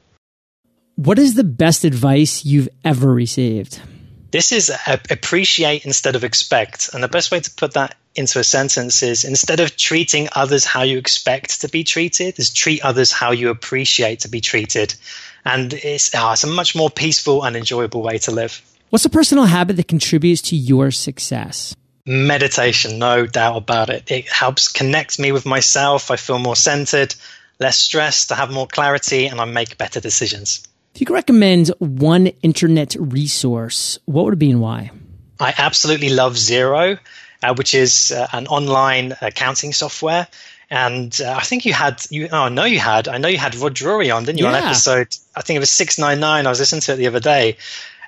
What 0.96 1.20
is 1.20 1.36
the 1.36 1.44
best 1.44 1.84
advice 1.84 2.46
you've 2.46 2.70
ever 2.86 3.12
received? 3.12 3.82
This 4.32 4.52
is 4.54 4.72
appreciate 4.86 5.86
instead 5.86 6.16
of 6.16 6.24
expect. 6.24 6.90
And 6.94 7.04
the 7.04 7.10
best 7.10 7.32
way 7.32 7.42
to 7.42 7.52
put 7.52 7.74
that 7.74 7.96
into 8.16 8.40
a 8.40 8.44
sentence 8.44 9.04
is 9.04 9.24
instead 9.24 9.60
of 9.60 9.76
treating 9.76 10.30
others 10.34 10.66
how 10.66 10.84
you 10.84 10.98
expect 10.98 11.62
to 11.62 11.70
be 11.70 11.84
treated, 11.84 12.40
is 12.40 12.54
treat 12.54 12.82
others 12.84 13.12
how 13.12 13.32
you 13.32 13.50
appreciate 13.50 14.22
to 14.22 14.30
be 14.30 14.42
treated. 14.42 14.94
And 15.44 15.74
it's, 15.74 16.12
oh, 16.16 16.32
it's 16.32 16.44
a 16.44 16.48
much 16.48 16.76
more 16.76 16.90
peaceful 16.90 17.44
and 17.44 17.56
enjoyable 17.56 18.02
way 18.02 18.18
to 18.20 18.32
live. 18.32 18.62
What's 18.90 19.06
a 19.06 19.10
personal 19.10 19.46
habit 19.46 19.78
that 19.78 19.88
contributes 19.88 20.42
to 20.44 20.56
your 20.56 20.92
success? 20.92 21.76
Meditation, 22.06 23.00
no 23.00 23.26
doubt 23.26 23.58
about 23.58 23.90
it. 23.90 24.10
It 24.12 24.30
helps 24.30 24.68
connect 24.68 25.20
me 25.20 25.32
with 25.32 25.46
myself. 25.46 26.12
I 26.12 26.16
feel 26.16 26.40
more 26.40 26.56
centered, 26.56 27.16
less 27.60 27.78
stressed, 27.78 28.32
I 28.32 28.36
have 28.36 28.52
more 28.52 28.68
clarity, 28.68 29.28
and 29.28 29.40
I 29.40 29.46
make 29.46 29.78
better 29.78 30.00
decisions. 30.00 30.68
If 30.94 31.00
you 31.00 31.06
could 31.06 31.14
recommend 31.14 31.70
one 31.80 32.28
internet 32.42 32.96
resource, 33.00 33.98
what 34.06 34.26
would 34.26 34.34
it 34.34 34.40
be 34.40 34.52
and 34.52 34.62
why? 34.62 34.92
I 35.40 35.54
absolutely 35.58 36.10
love 36.10 36.34
Xero, 36.34 37.00
uh, 37.42 37.54
which 37.56 37.74
is 37.74 38.12
uh, 38.12 38.28
an 38.34 38.48
online 38.48 39.16
accounting 39.22 39.74
software. 39.74 40.28
And 40.70 41.20
uh, 41.22 41.34
I 41.38 41.42
think 41.42 41.66
you 41.66 41.74
had 41.74 42.02
you. 42.10 42.30
Oh, 42.32 42.48
no, 42.48 42.64
you 42.64 42.80
had. 42.80 43.08
I 43.08 43.18
know 43.18 43.28
you 43.28 43.38
had 43.38 43.56
Rod 43.56 43.74
Drury 43.74 44.10
on, 44.10 44.24
didn't 44.24 44.40
you? 44.40 44.46
Yeah. 44.46 44.52
On 44.52 44.64
episode, 44.64 45.16
I 45.36 45.42
think 45.42 45.58
it 45.58 45.60
was 45.60 45.70
six 45.70 45.98
nine 45.98 46.20
nine. 46.20 46.46
I 46.46 46.50
was 46.50 46.60
listening 46.60 46.82
to 46.82 46.94
it 46.94 46.98
the 46.98 47.08
other 47.08 47.20
day. 47.20 47.58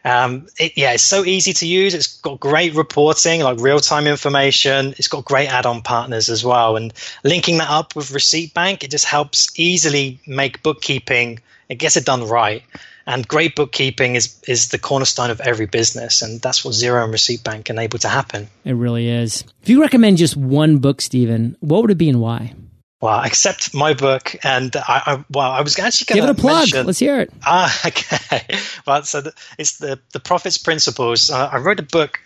Um, 0.05 0.47
it, 0.59 0.73
yeah, 0.77 0.93
it's 0.93 1.03
so 1.03 1.25
easy 1.25 1.53
to 1.53 1.65
use. 1.65 1.93
It's 1.93 2.19
got 2.21 2.39
great 2.39 2.73
reporting, 2.75 3.41
like 3.41 3.59
real 3.59 3.79
time 3.79 4.07
information. 4.07 4.93
It's 4.97 5.07
got 5.07 5.25
great 5.25 5.47
add 5.47 5.65
on 5.65 5.81
partners 5.81 6.29
as 6.29 6.43
well. 6.43 6.77
And 6.77 6.93
linking 7.23 7.57
that 7.57 7.69
up 7.69 7.95
with 7.95 8.11
Receipt 8.11 8.53
Bank, 8.53 8.83
it 8.83 8.91
just 8.91 9.05
helps 9.05 9.57
easily 9.57 10.19
make 10.27 10.63
bookkeeping 10.63 11.39
it 11.73 11.79
gets 11.79 11.97
it 11.97 12.05
done 12.05 12.27
right. 12.27 12.63
And 13.05 13.27
great 13.27 13.55
bookkeeping 13.55 14.15
is 14.15 14.39
is 14.47 14.69
the 14.69 14.79
cornerstone 14.79 15.29
of 15.29 15.41
every 15.41 15.65
business, 15.65 16.21
and 16.21 16.39
that's 16.39 16.63
what 16.63 16.73
Xero 16.73 17.03
and 17.03 17.11
Receipt 17.11 17.43
Bank 17.43 17.69
enable 17.69 17.99
to 17.99 18.07
happen. 18.07 18.47
It 18.63 18.73
really 18.73 19.09
is. 19.09 19.43
If 19.61 19.67
you 19.67 19.81
recommend 19.81 20.17
just 20.17 20.37
one 20.37 20.77
book, 20.77 21.01
Steven, 21.01 21.57
what 21.59 21.81
would 21.81 21.91
it 21.91 21.97
be 21.97 22.07
and 22.07 22.21
why? 22.21 22.53
Well, 23.01 23.21
except 23.23 23.73
my 23.73 23.93
book, 23.93 24.33
and 24.43 24.73
I, 24.77 25.01
I 25.05 25.25
well, 25.29 25.51
I 25.51 25.61
was 25.61 25.77
actually 25.77 26.05
going 26.05 26.27
to 26.27 26.33
give 26.33 26.37
it 26.37 26.39
a 26.39 26.41
plug. 26.41 26.59
Mention, 26.59 26.85
Let's 26.85 26.99
hear 26.99 27.19
it. 27.19 27.33
Ah, 27.45 27.81
okay. 27.87 28.59
Well, 28.87 29.03
so 29.03 29.19
the, 29.19 29.33
it's 29.57 29.79
the 29.79 29.99
the 30.13 30.21
Profits 30.21 30.57
Principles. 30.57 31.29
Uh, 31.29 31.49
I 31.51 31.57
wrote 31.57 31.81
a 31.81 31.83
book. 31.83 32.21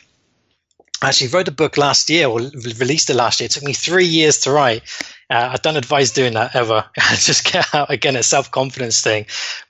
I 1.01 1.07
actually 1.07 1.29
wrote 1.29 1.47
a 1.47 1.51
book 1.51 1.77
last 1.77 2.11
year, 2.11 2.27
or 2.27 2.39
released 2.79 3.09
it 3.09 3.15
last 3.15 3.39
year. 3.39 3.45
It 3.45 3.53
took 3.53 3.63
me 3.63 3.73
three 3.73 4.05
years 4.05 4.41
to 4.41 4.51
write, 4.51 4.83
uh, 5.29 5.49
I 5.53 5.55
don't 5.57 5.75
advise 5.75 6.11
doing 6.11 6.33
that 6.33 6.55
ever. 6.55 6.85
Just 6.97 7.51
get 7.51 7.73
out 7.73 7.91
again 7.91 8.15
a 8.15 8.23
self 8.23 8.51
confidence 8.51 9.01
thing. 9.01 9.25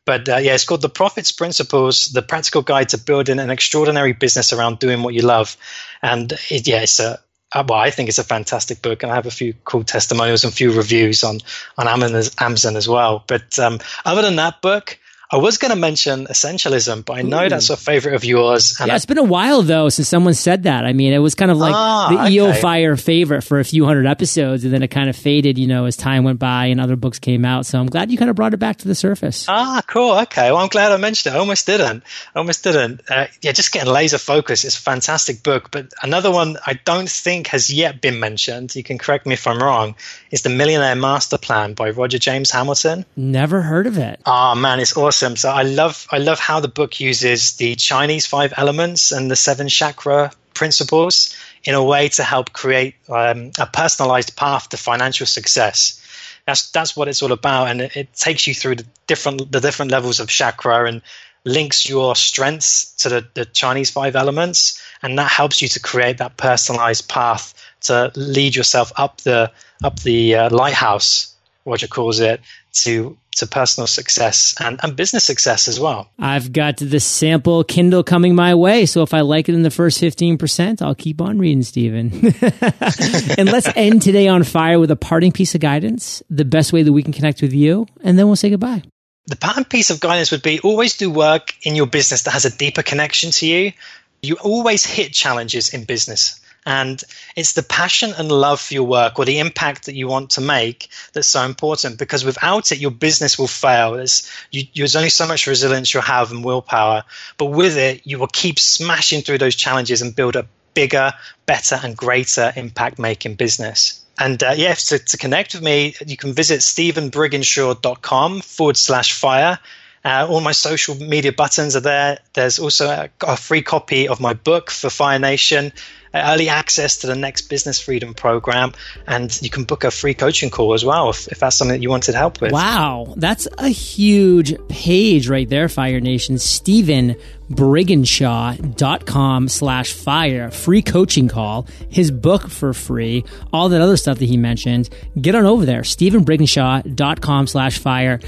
But 0.06 0.30
uh, 0.30 0.38
yeah, 0.38 0.54
it's 0.54 0.66
called 0.66 0.82
the 0.82 0.90
Profits 0.90 1.32
Principles: 1.32 2.06
The 2.06 2.22
Practical 2.22 2.62
Guide 2.62 2.90
to 2.90 2.98
Building 2.98 3.40
an 3.40 3.50
Extraordinary 3.50 4.14
Business 4.14 4.54
Around 4.54 4.80
Doing 4.80 5.02
What 5.02 5.14
You 5.14 5.22
Love. 5.22 5.58
And 6.02 6.32
it, 6.50 6.68
yeah, 6.68 6.82
it's 6.82 7.00
a 7.00 7.20
uh, 7.54 7.64
well, 7.68 7.80
I 7.80 7.92
think 7.92 8.10
it's 8.10 8.18
a 8.18 8.24
fantastic 8.24 8.82
book, 8.82 9.04
and 9.04 9.12
I 9.12 9.16
have 9.16 9.26
a 9.26 9.32
few 9.32 9.54
cool 9.64 9.84
testimonials 9.84 10.44
and 10.44 10.54
few 10.54 10.74
reviews 10.74 11.24
on 11.24 11.40
on 11.78 11.88
Amazon 11.88 12.76
as 12.76 12.88
well. 12.88 13.24
But 13.26 13.58
um, 13.58 13.80
other 14.06 14.22
than 14.22 14.36
that 14.36 14.62
book, 14.62 15.00
I 15.30 15.38
was 15.38 15.58
going 15.58 15.72
to 15.72 15.76
mention 15.78 16.26
essentialism, 16.28 17.04
but 17.04 17.18
I 17.18 17.22
know 17.22 17.46
Ooh. 17.46 17.50
that's 17.50 17.70
a 17.70 17.76
favorite 17.76 18.16
of 18.16 18.24
yours. 18.24 18.80
yeah, 18.80 18.96
it's 18.96 19.06
been 19.06 19.18
a 19.18 19.24
while 19.24 19.62
though 19.62 19.90
since 19.90 20.08
someone 20.08 20.34
said 20.34 20.64
that. 20.64 20.86
I 20.86 20.94
mean, 20.94 21.12
it 21.12 21.18
was 21.18 21.36
kind 21.36 21.52
of 21.52 21.58
like 21.58 21.74
ah, 21.76 22.08
the 22.10 22.24
okay. 22.24 22.34
EO 22.34 22.54
Fire 22.54 22.96
favorite 22.96 23.42
for 23.42 23.60
a 23.60 23.66
few 23.66 23.84
hundred 23.84 24.08
episodes, 24.08 24.64
and 24.64 24.74
then 24.74 24.84
it 24.84 24.88
kind 24.88 25.10
of 25.10 25.18
faded, 25.18 25.58
you 25.58 25.68
know, 25.68 25.84
as 25.84 25.98
time 25.98 26.24
went 26.24 26.40
by 26.40 26.68
and 26.68 26.80
other 26.80 26.96
books 26.96 27.20
came 27.20 27.44
out. 27.44 27.66
So 27.66 27.78
I'm 27.78 27.88
glad 27.88 28.10
you 28.10 28.18
kind 28.18 28.30
of 28.30 28.38
brought 28.38 28.54
it 28.54 28.58
back 28.58 28.78
to 28.78 28.88
the 28.88 28.96
surface. 28.96 29.46
Ah, 29.50 29.82
cool. 29.86 30.18
Okay, 30.20 30.50
well, 30.50 30.62
I'm 30.62 30.70
glad 30.70 30.94
I 30.94 30.98
mentioned 30.98 31.34
it. 31.34 31.38
I 31.38 31.40
almost 31.40 31.66
didn't. 31.66 32.04
I 32.34 32.40
almost 32.40 32.64
didn't. 32.64 33.02
Uh, 33.10 33.28
yeah, 33.42 33.52
just 33.52 33.74
getting 33.74 33.92
laser 33.92 34.20
focus. 34.20 34.64
It's 34.64 34.78
a 34.78 34.82
fantastic 34.82 35.44
book. 35.44 35.72
But 35.72 35.92
another 36.02 36.32
one 36.32 36.56
I 36.66 36.80
don't 36.86 37.10
think 37.10 37.48
has 37.48 37.70
yet 37.70 38.00
been 38.00 38.22
mentioned. 38.22 38.74
You 38.78 38.84
can 38.84 38.98
correct 38.98 39.26
me 39.26 39.34
if 39.34 39.46
I'm 39.46 39.60
wrong. 39.60 39.96
Is 40.32 40.44
the 40.44 40.50
Millionaire 40.50 40.96
Master 40.96 41.38
Plan 41.38 41.74
by 41.74 41.90
Roger 41.90 42.18
James 42.18 42.52
Hamilton. 42.52 43.06
Never 43.18 43.62
heard 43.62 43.88
of 43.88 43.98
it. 43.98 44.22
Oh 44.26 44.56
man, 44.56 44.80
it's 44.80 44.96
awesome. 44.96 45.17
So 45.36 45.50
I 45.50 45.64
love 45.64 46.08
I 46.12 46.18
love 46.18 46.40
how 46.40 46.60
the 46.60 46.68
book 46.68 47.00
uses 47.00 47.54
the 47.54 47.76
Chinese 47.76 48.26
five 48.26 48.54
elements 48.58 49.12
and 49.12 49.30
the 49.30 49.36
seven 49.36 49.68
chakra 49.68 50.32
principles 50.54 51.36
in 51.64 51.76
a 51.76 51.84
way 51.84 52.10
to 52.10 52.24
help 52.24 52.54
create 52.54 52.96
um, 53.10 53.52
a 53.60 53.68
personalized 53.68 54.36
path 54.36 54.70
to 54.70 54.78
financial 54.78 55.26
success. 55.26 56.02
That's 56.46 56.72
that's 56.72 56.96
what 56.96 57.08
it's 57.08 57.22
all 57.22 57.32
about, 57.32 57.68
and 57.68 57.82
it, 57.82 57.98
it 57.98 58.14
takes 58.14 58.48
you 58.48 58.54
through 58.54 58.76
the 58.76 58.86
different 59.06 59.52
the 59.52 59.60
different 59.60 59.92
levels 59.92 60.20
of 60.20 60.30
chakra 60.30 60.86
and 60.88 61.02
links 61.44 61.88
your 61.88 62.16
strengths 62.16 62.94
to 62.98 63.10
the, 63.10 63.28
the 63.34 63.46
Chinese 63.46 63.90
five 63.90 64.16
elements, 64.16 64.82
and 65.02 65.18
that 65.18 65.32
helps 65.32 65.62
you 65.62 65.68
to 65.70 65.80
create 65.80 66.18
that 66.18 66.38
personalized 66.38 67.08
path 67.08 67.54
to 67.82 68.12
lead 68.16 68.56
yourself 68.56 68.92
up 68.96 69.22
the 69.22 69.52
up 69.84 70.00
the 70.02 70.36
uh, 70.36 70.50
lighthouse, 70.50 71.36
Roger 71.66 71.88
calls 71.88 72.20
it, 72.20 72.42
to 72.84 73.18
to 73.38 73.48
personal 73.48 73.88
success 73.88 74.56
and, 74.60 74.80
and 74.84 74.96
business 74.96 75.24
success 75.24 75.68
as 75.68 75.80
well. 75.80 76.10
I've 76.20 76.52
got 76.52 76.78
the 76.78 77.00
sample 77.00 77.64
Kindle 77.64 78.04
coming 78.04 78.36
my 78.36 78.56
way. 78.56 78.86
So 78.86 79.04
if 79.04 79.14
I 79.14 79.22
like 79.22 79.50
it 79.50 79.56
in 79.56 79.64
the 79.64 79.72
first 79.72 80.02
15%, 80.02 80.82
I'll 80.82 80.96
keep 80.96 81.22
on 81.22 81.38
reading, 81.38 81.64
Steven. 81.64 82.12
and 83.38 83.52
let's 83.52 83.70
end 83.76 84.02
today 84.02 84.28
on 84.28 84.44
fire 84.44 84.80
with 84.80 84.92
a 84.92 84.96
parting 84.96 85.32
piece 85.32 85.56
of 85.56 85.62
guidance, 85.62 86.24
the 86.30 86.46
best 86.46 86.74
way 86.74 86.84
that 86.84 86.94
we 86.94 87.04
can 87.04 87.14
connect 87.14 87.42
with 87.42 87.54
you, 87.54 87.88
and 88.02 88.18
then 88.18 88.28
we'll 88.28 88.36
say 88.36 88.50
goodbye. 88.50 88.84
The 89.28 89.36
parting 89.36 89.66
piece 89.66 89.90
of 89.90 90.00
guidance 90.00 90.32
would 90.32 90.42
be 90.42 90.60
always 90.62 90.98
do 90.98 91.12
work 91.12 91.54
in 91.64 91.76
your 91.76 91.88
business 91.88 92.24
that 92.24 92.32
has 92.32 92.46
a 92.46 92.56
deeper 92.56 92.82
connection 92.82 93.32
to 93.32 93.46
you. 93.46 93.74
You 94.22 94.38
always 94.42 94.86
hit 94.86 95.14
challenges 95.14 95.74
in 95.74 95.84
business 95.84 96.40
and 96.68 97.02
it's 97.38 97.54
the 97.54 97.64
passion 97.64 98.14
and 98.18 98.30
love 98.30 98.60
for 98.60 98.74
your 98.74 98.84
work 98.84 99.18
or 99.18 99.24
the 99.24 99.40
impact 99.40 99.86
that 99.86 99.96
you 99.96 100.06
want 100.06 100.32
to 100.32 100.42
make 100.42 100.90
that's 101.14 101.30
so 101.30 101.46
important 101.46 101.98
because 101.98 102.26
without 102.26 102.74
it, 102.74 102.80
your 102.80 102.92
business 102.92 103.40
will 103.40 103.48
fail. 103.48 103.94
There's, 103.94 104.30
you, 104.52 104.66
there's 104.76 104.98
only 104.98 105.10
so 105.10 105.26
much 105.26 105.48
resilience 105.48 105.94
you'll 105.94 106.04
have 106.04 106.30
and 106.30 106.44
willpower. 106.44 107.06
But 107.38 107.46
with 107.46 107.78
it, 107.78 108.02
you 108.06 108.20
will 108.20 108.28
keep 108.28 108.60
smashing 108.60 109.22
through 109.22 109.38
those 109.38 109.56
challenges 109.56 110.02
and 110.02 110.14
build 110.14 110.36
a 110.36 110.46
bigger, 110.74 111.14
better, 111.46 111.80
and 111.82 111.96
greater 111.96 112.52
impact 112.58 113.00
making 113.00 113.36
business. 113.36 114.06
And 114.20 114.44
uh, 114.44 114.56
yeah, 114.58 114.74
to, 114.74 115.00
to 115.00 115.18
connect 115.18 115.54
with 115.54 115.64
me, 115.64 115.96
you 116.06 116.18
can 116.18 116.34
visit 116.34 116.60
stevenbriginshaw.com 116.60 118.42
forward 118.42 118.76
slash 118.76 119.14
fire. 119.14 119.58
Uh, 120.04 120.28
all 120.30 120.42
my 120.42 120.52
social 120.52 120.96
media 120.96 121.32
buttons 121.32 121.78
are 121.78 121.82
there. 121.82 122.20
There's 122.34 122.60
also 122.60 122.88
a, 122.90 123.10
a, 123.22 123.38
free 123.38 123.62
copy 123.62 124.08
of 124.08 124.20
my 124.20 124.34
book 124.34 124.70
for 124.70 124.90
Fire 124.90 125.20
Nation, 125.20 125.74
early 126.14 126.50
access 126.50 126.98
to 126.98 127.08
the 127.08 127.16
next 127.16 127.44
business 127.44 127.80
freedom 127.80 128.14
program, 128.14 128.74
and 129.08 129.40
you 129.42 129.50
can 129.50 129.64
book 129.64 129.84
a 129.84 129.92
free 129.92 130.14
coaching 130.14 130.50
call 130.50 130.74
as 130.74 130.84
well 130.84 131.10
if, 131.10 131.28
if 131.28 131.40
that's 131.40 131.56
something 131.56 131.76
that 131.76 131.84
you 131.84 131.90
wanted 131.90 132.16
help 132.16 132.42
with. 132.42 132.52
Wow, 132.52 133.14
that's 133.18 133.48
a 133.58 133.70
huge 133.70 134.56
page 134.68 135.30
right 135.30 135.48
there, 135.48 135.70
Fire 135.70 136.00
Nation. 136.00 136.38
Steven 136.38 137.16
Briginshaw.com 137.50 139.48
slash 139.48 139.94
fire, 139.94 140.52
free 140.52 140.82
coaching 140.82 141.28
call, 141.28 141.68
his 141.90 142.12
book 142.12 142.50
for 142.50 142.74
free, 142.74 143.24
all 143.54 143.70
that 143.70 143.82
other 143.82 143.98
stuff 143.98 144.20
that 144.20 144.26
he 144.26 144.38
mentioned. 144.38 144.90
Get 145.20 145.36
on 145.36 145.46
over 145.46 145.66
there, 145.66 145.82
StevenBriginshaw.com 145.82 147.48
slash 147.48 147.80
fire. 147.80 148.20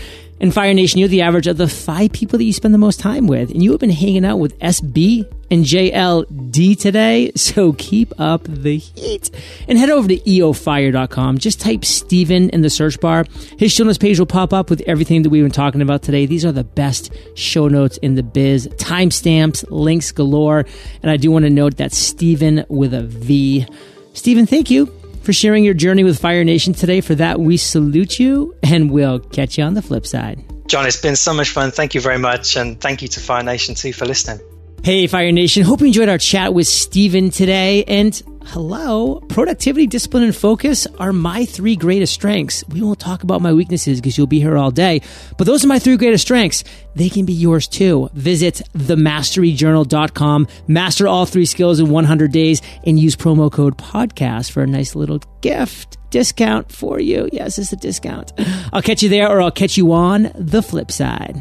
And 0.42 0.54
Fire 0.54 0.74
Nation, 0.74 1.00
you're 1.00 1.10
the 1.10 1.22
average 1.22 1.48
of 1.48 1.58
the 1.58 1.68
five 1.68 2.14
people 2.14 2.38
that 2.38 2.46
you 2.46 2.54
spend 2.54 2.74
the 2.74 2.78
most 2.78 3.00
time 3.00 3.28
with. 3.28 3.52
And 3.52 3.62
you 3.62 3.72
have 3.72 3.80
been 3.82 3.90
hanging 3.90 4.24
out 4.24 4.38
with 4.38 4.58
SB 4.60 5.30
and 5.52 5.66
JLD 5.66 6.80
today. 6.80 7.32
So 7.36 7.74
keep 7.74 8.14
up 8.20 8.44
the 8.44 8.78
heat 8.78 9.32
and 9.68 9.78
head 9.78 9.90
over 9.90 10.08
to 10.08 10.18
eofire.com. 10.18 11.40
Just 11.40 11.60
type 11.60 11.84
Steven 11.84 12.50
in 12.52 12.62
the 12.62 12.70
search 12.70 13.00
bar. 13.00 13.26
His 13.58 13.72
show 13.72 13.84
notes 13.84 13.98
page 13.98 14.20
will 14.20 14.26
pop 14.26 14.54
up 14.54 14.70
with 14.70 14.82
everything 14.88 15.24
that 15.24 15.30
we've 15.30 15.44
been 15.44 15.52
talking 15.52 15.82
about 15.82 16.04
today. 16.04 16.26
These 16.26 16.46
are 16.46 16.52
the 16.52 16.64
best 16.64 17.12
show 17.36 17.68
notes 17.68 17.98
in 17.98 18.16
the 18.16 18.24
biz. 18.24 18.70
Timestamps, 19.10 19.66
links 19.70 20.12
galore. 20.12 20.66
And 21.02 21.12
I 21.12 21.18
do 21.18 21.32
want 21.32 21.46
to 21.46 21.50
note 21.50 21.78
that 21.78 21.92
Steven 21.92 22.66
with 22.70 22.94
a 22.94 23.04
V. 23.04 23.66
Steven, 24.14 24.46
thank 24.46 24.70
you 24.70 24.88
for 25.24 25.34
sharing 25.34 25.64
your 25.64 25.74
journey 25.74 26.04
with 26.04 26.20
Fire 26.20 26.44
Nation 26.44 26.74
today. 26.74 27.02
For 27.02 27.16
that, 27.16 27.40
we 27.40 27.58
salute 27.58 28.20
you 28.20 28.56
and 28.64 28.92
we'll 28.92 29.20
catch 29.20 29.58
you 29.58 29.64
on 29.64 29.74
the 29.74 29.82
flip 29.82 30.06
side. 30.06 30.44
John, 30.68 30.86
it's 30.86 31.02
been 31.02 31.16
so 31.16 31.34
much 31.34 31.50
fun. 31.50 31.72
Thank 31.72 31.96
you 31.96 32.02
very 32.02 32.20
much. 32.20 32.56
And 32.56 32.80
thank 32.80 33.02
you 33.02 33.08
to 33.10 33.20
Fire 33.20 33.44
Nation 33.44 33.76
too 33.76 33.94
for 33.94 34.06
listening. 34.06 34.40
Hey, 34.84 35.08
Fire 35.08 35.32
Nation. 35.32 35.64
Hope 35.64 35.82
you 35.82 35.88
enjoyed 35.88 36.10
our 36.10 36.18
chat 36.18 36.54
with 36.54 36.68
Steven 36.68 37.32
today. 37.32 37.84
And 37.86 38.22
hello, 38.50 39.20
productivity, 39.30 39.86
discipline, 39.86 40.24
and 40.24 40.36
focus 40.36 40.88
are 40.98 41.14
my 41.14 41.46
three 41.46 41.76
greatest 41.76 42.14
strengths. 42.14 42.64
We 42.68 42.82
won't 42.82 43.00
talk 43.00 43.22
about 43.22 43.42
my 43.42 43.54
weaknesses 43.54 44.02
because 44.02 44.18
you'll 44.18 44.28
be 44.28 44.40
here 44.40 44.58
all 44.58 44.72
day, 44.72 45.02
but 45.38 45.46
those 45.46 45.64
are 45.64 45.68
my 45.68 45.78
three 45.78 45.98
greatest 45.98 46.24
strengths. 46.24 46.64
They 46.96 47.10
can 47.10 47.26
be 47.26 47.34
yours 47.34 47.68
too. 47.68 48.10
Visit 48.14 48.62
themasteryjournal.com, 48.74 50.48
master 50.68 51.08
all 51.08 51.26
three 51.28 51.46
skills 51.46 51.80
in 51.80 51.90
100 51.90 52.32
days, 52.32 52.62
and 52.86 53.00
use 53.00 53.16
promo 53.16 53.52
code 53.52 53.78
podcast 53.78 54.52
for 54.52 54.64
a 54.64 54.68
nice 54.68 54.96
little 54.96 55.20
gift 55.42 55.98
discount 56.10 56.72
for 56.72 57.00
you. 57.00 57.30
Yes, 57.32 57.60
it's 57.60 57.72
a 57.72 57.76
discount. 57.76 58.34
I'll 58.74 58.82
catch 58.82 59.04
you 59.04 59.10
there 59.10 59.30
or 59.30 59.42
I'll 59.42 59.52
catch 59.52 59.78
you 59.78 59.94
on 59.94 60.32
the 60.34 60.64
flip 60.64 60.92
side. 60.92 61.40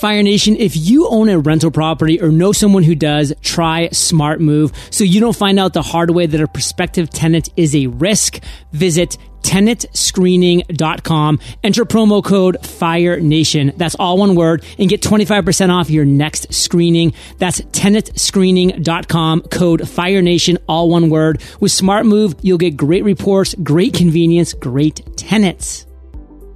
Fire 0.00 0.22
Nation, 0.22 0.56
if 0.56 0.76
you 0.76 1.08
own 1.08 1.28
a 1.28 1.38
rental 1.38 1.70
property 1.70 2.20
or 2.20 2.28
know 2.28 2.52
someone 2.52 2.82
who 2.82 2.94
does, 2.94 3.32
try 3.42 3.88
Smart 3.90 4.40
Move 4.40 4.72
so 4.90 5.04
you 5.04 5.20
don't 5.20 5.36
find 5.36 5.58
out 5.58 5.72
the 5.72 5.82
hard 5.82 6.10
way 6.10 6.26
that 6.26 6.40
a 6.40 6.48
prospective 6.48 7.10
tenant 7.10 7.48
is 7.56 7.74
a 7.74 7.86
risk. 7.86 8.40
Visit 8.72 9.16
tenantscreening.com. 9.42 11.38
Enter 11.62 11.84
promo 11.84 12.24
code 12.24 12.66
FIRE 12.66 13.20
NATION. 13.20 13.72
That's 13.76 13.94
all 13.94 14.18
one 14.18 14.34
word 14.34 14.64
and 14.78 14.88
get 14.88 15.02
25% 15.02 15.70
off 15.70 15.90
your 15.90 16.04
next 16.04 16.52
screening. 16.52 17.12
That's 17.38 17.60
tenantscreening.com. 17.60 19.42
Code 19.42 19.88
FIRE 19.88 20.22
NATION, 20.22 20.58
all 20.66 20.88
one 20.88 21.10
word. 21.10 21.42
With 21.60 21.72
Smart 21.72 22.06
Move, 22.06 22.34
you'll 22.42 22.58
get 22.58 22.76
great 22.76 23.04
reports, 23.04 23.54
great 23.62 23.94
convenience, 23.94 24.54
great 24.54 25.16
tenants. 25.16 25.86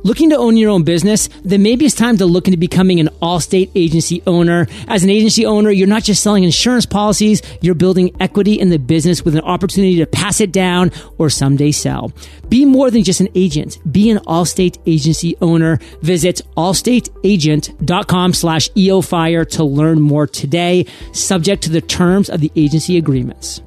Looking 0.04 0.30
to 0.30 0.36
own 0.36 0.56
your 0.56 0.70
own 0.70 0.84
business? 0.84 1.28
Then 1.44 1.62
maybe 1.62 1.84
it's 1.84 1.94
time 1.94 2.16
to 2.18 2.26
look 2.26 2.46
into 2.46 2.56
becoming 2.56 3.00
an 3.00 3.08
Allstate 3.20 3.70
agency 3.74 4.22
owner. 4.26 4.68
As 4.86 5.02
an 5.02 5.10
agency 5.10 5.44
owner, 5.44 5.70
you're 5.70 5.88
not 5.88 6.04
just 6.04 6.22
selling 6.22 6.44
insurance 6.44 6.86
policies, 6.86 7.42
you're 7.60 7.74
building 7.74 8.14
equity 8.20 8.60
in 8.60 8.70
the 8.70 8.78
business 8.78 9.24
with 9.24 9.34
an 9.34 9.42
opportunity 9.42 9.96
to 9.96 10.06
pass 10.06 10.40
it 10.40 10.52
down 10.52 10.92
or 11.18 11.28
someday 11.28 11.72
sell. 11.72 12.12
Be 12.48 12.64
more 12.64 12.90
than 12.90 13.02
just 13.02 13.20
an 13.20 13.28
agent. 13.34 13.78
Be 13.90 14.08
an 14.10 14.18
Allstate 14.18 14.78
agency 14.86 15.36
owner. 15.40 15.78
Visit 16.02 16.42
allstateagent.com 16.56 18.34
slash 18.34 18.70
eofire 18.70 19.48
to 19.50 19.64
learn 19.64 20.00
more 20.00 20.26
today, 20.26 20.86
subject 21.12 21.64
to 21.64 21.70
the 21.70 21.80
terms 21.80 22.30
of 22.30 22.40
the 22.40 22.52
agency 22.54 22.96
agreements. 22.96 23.60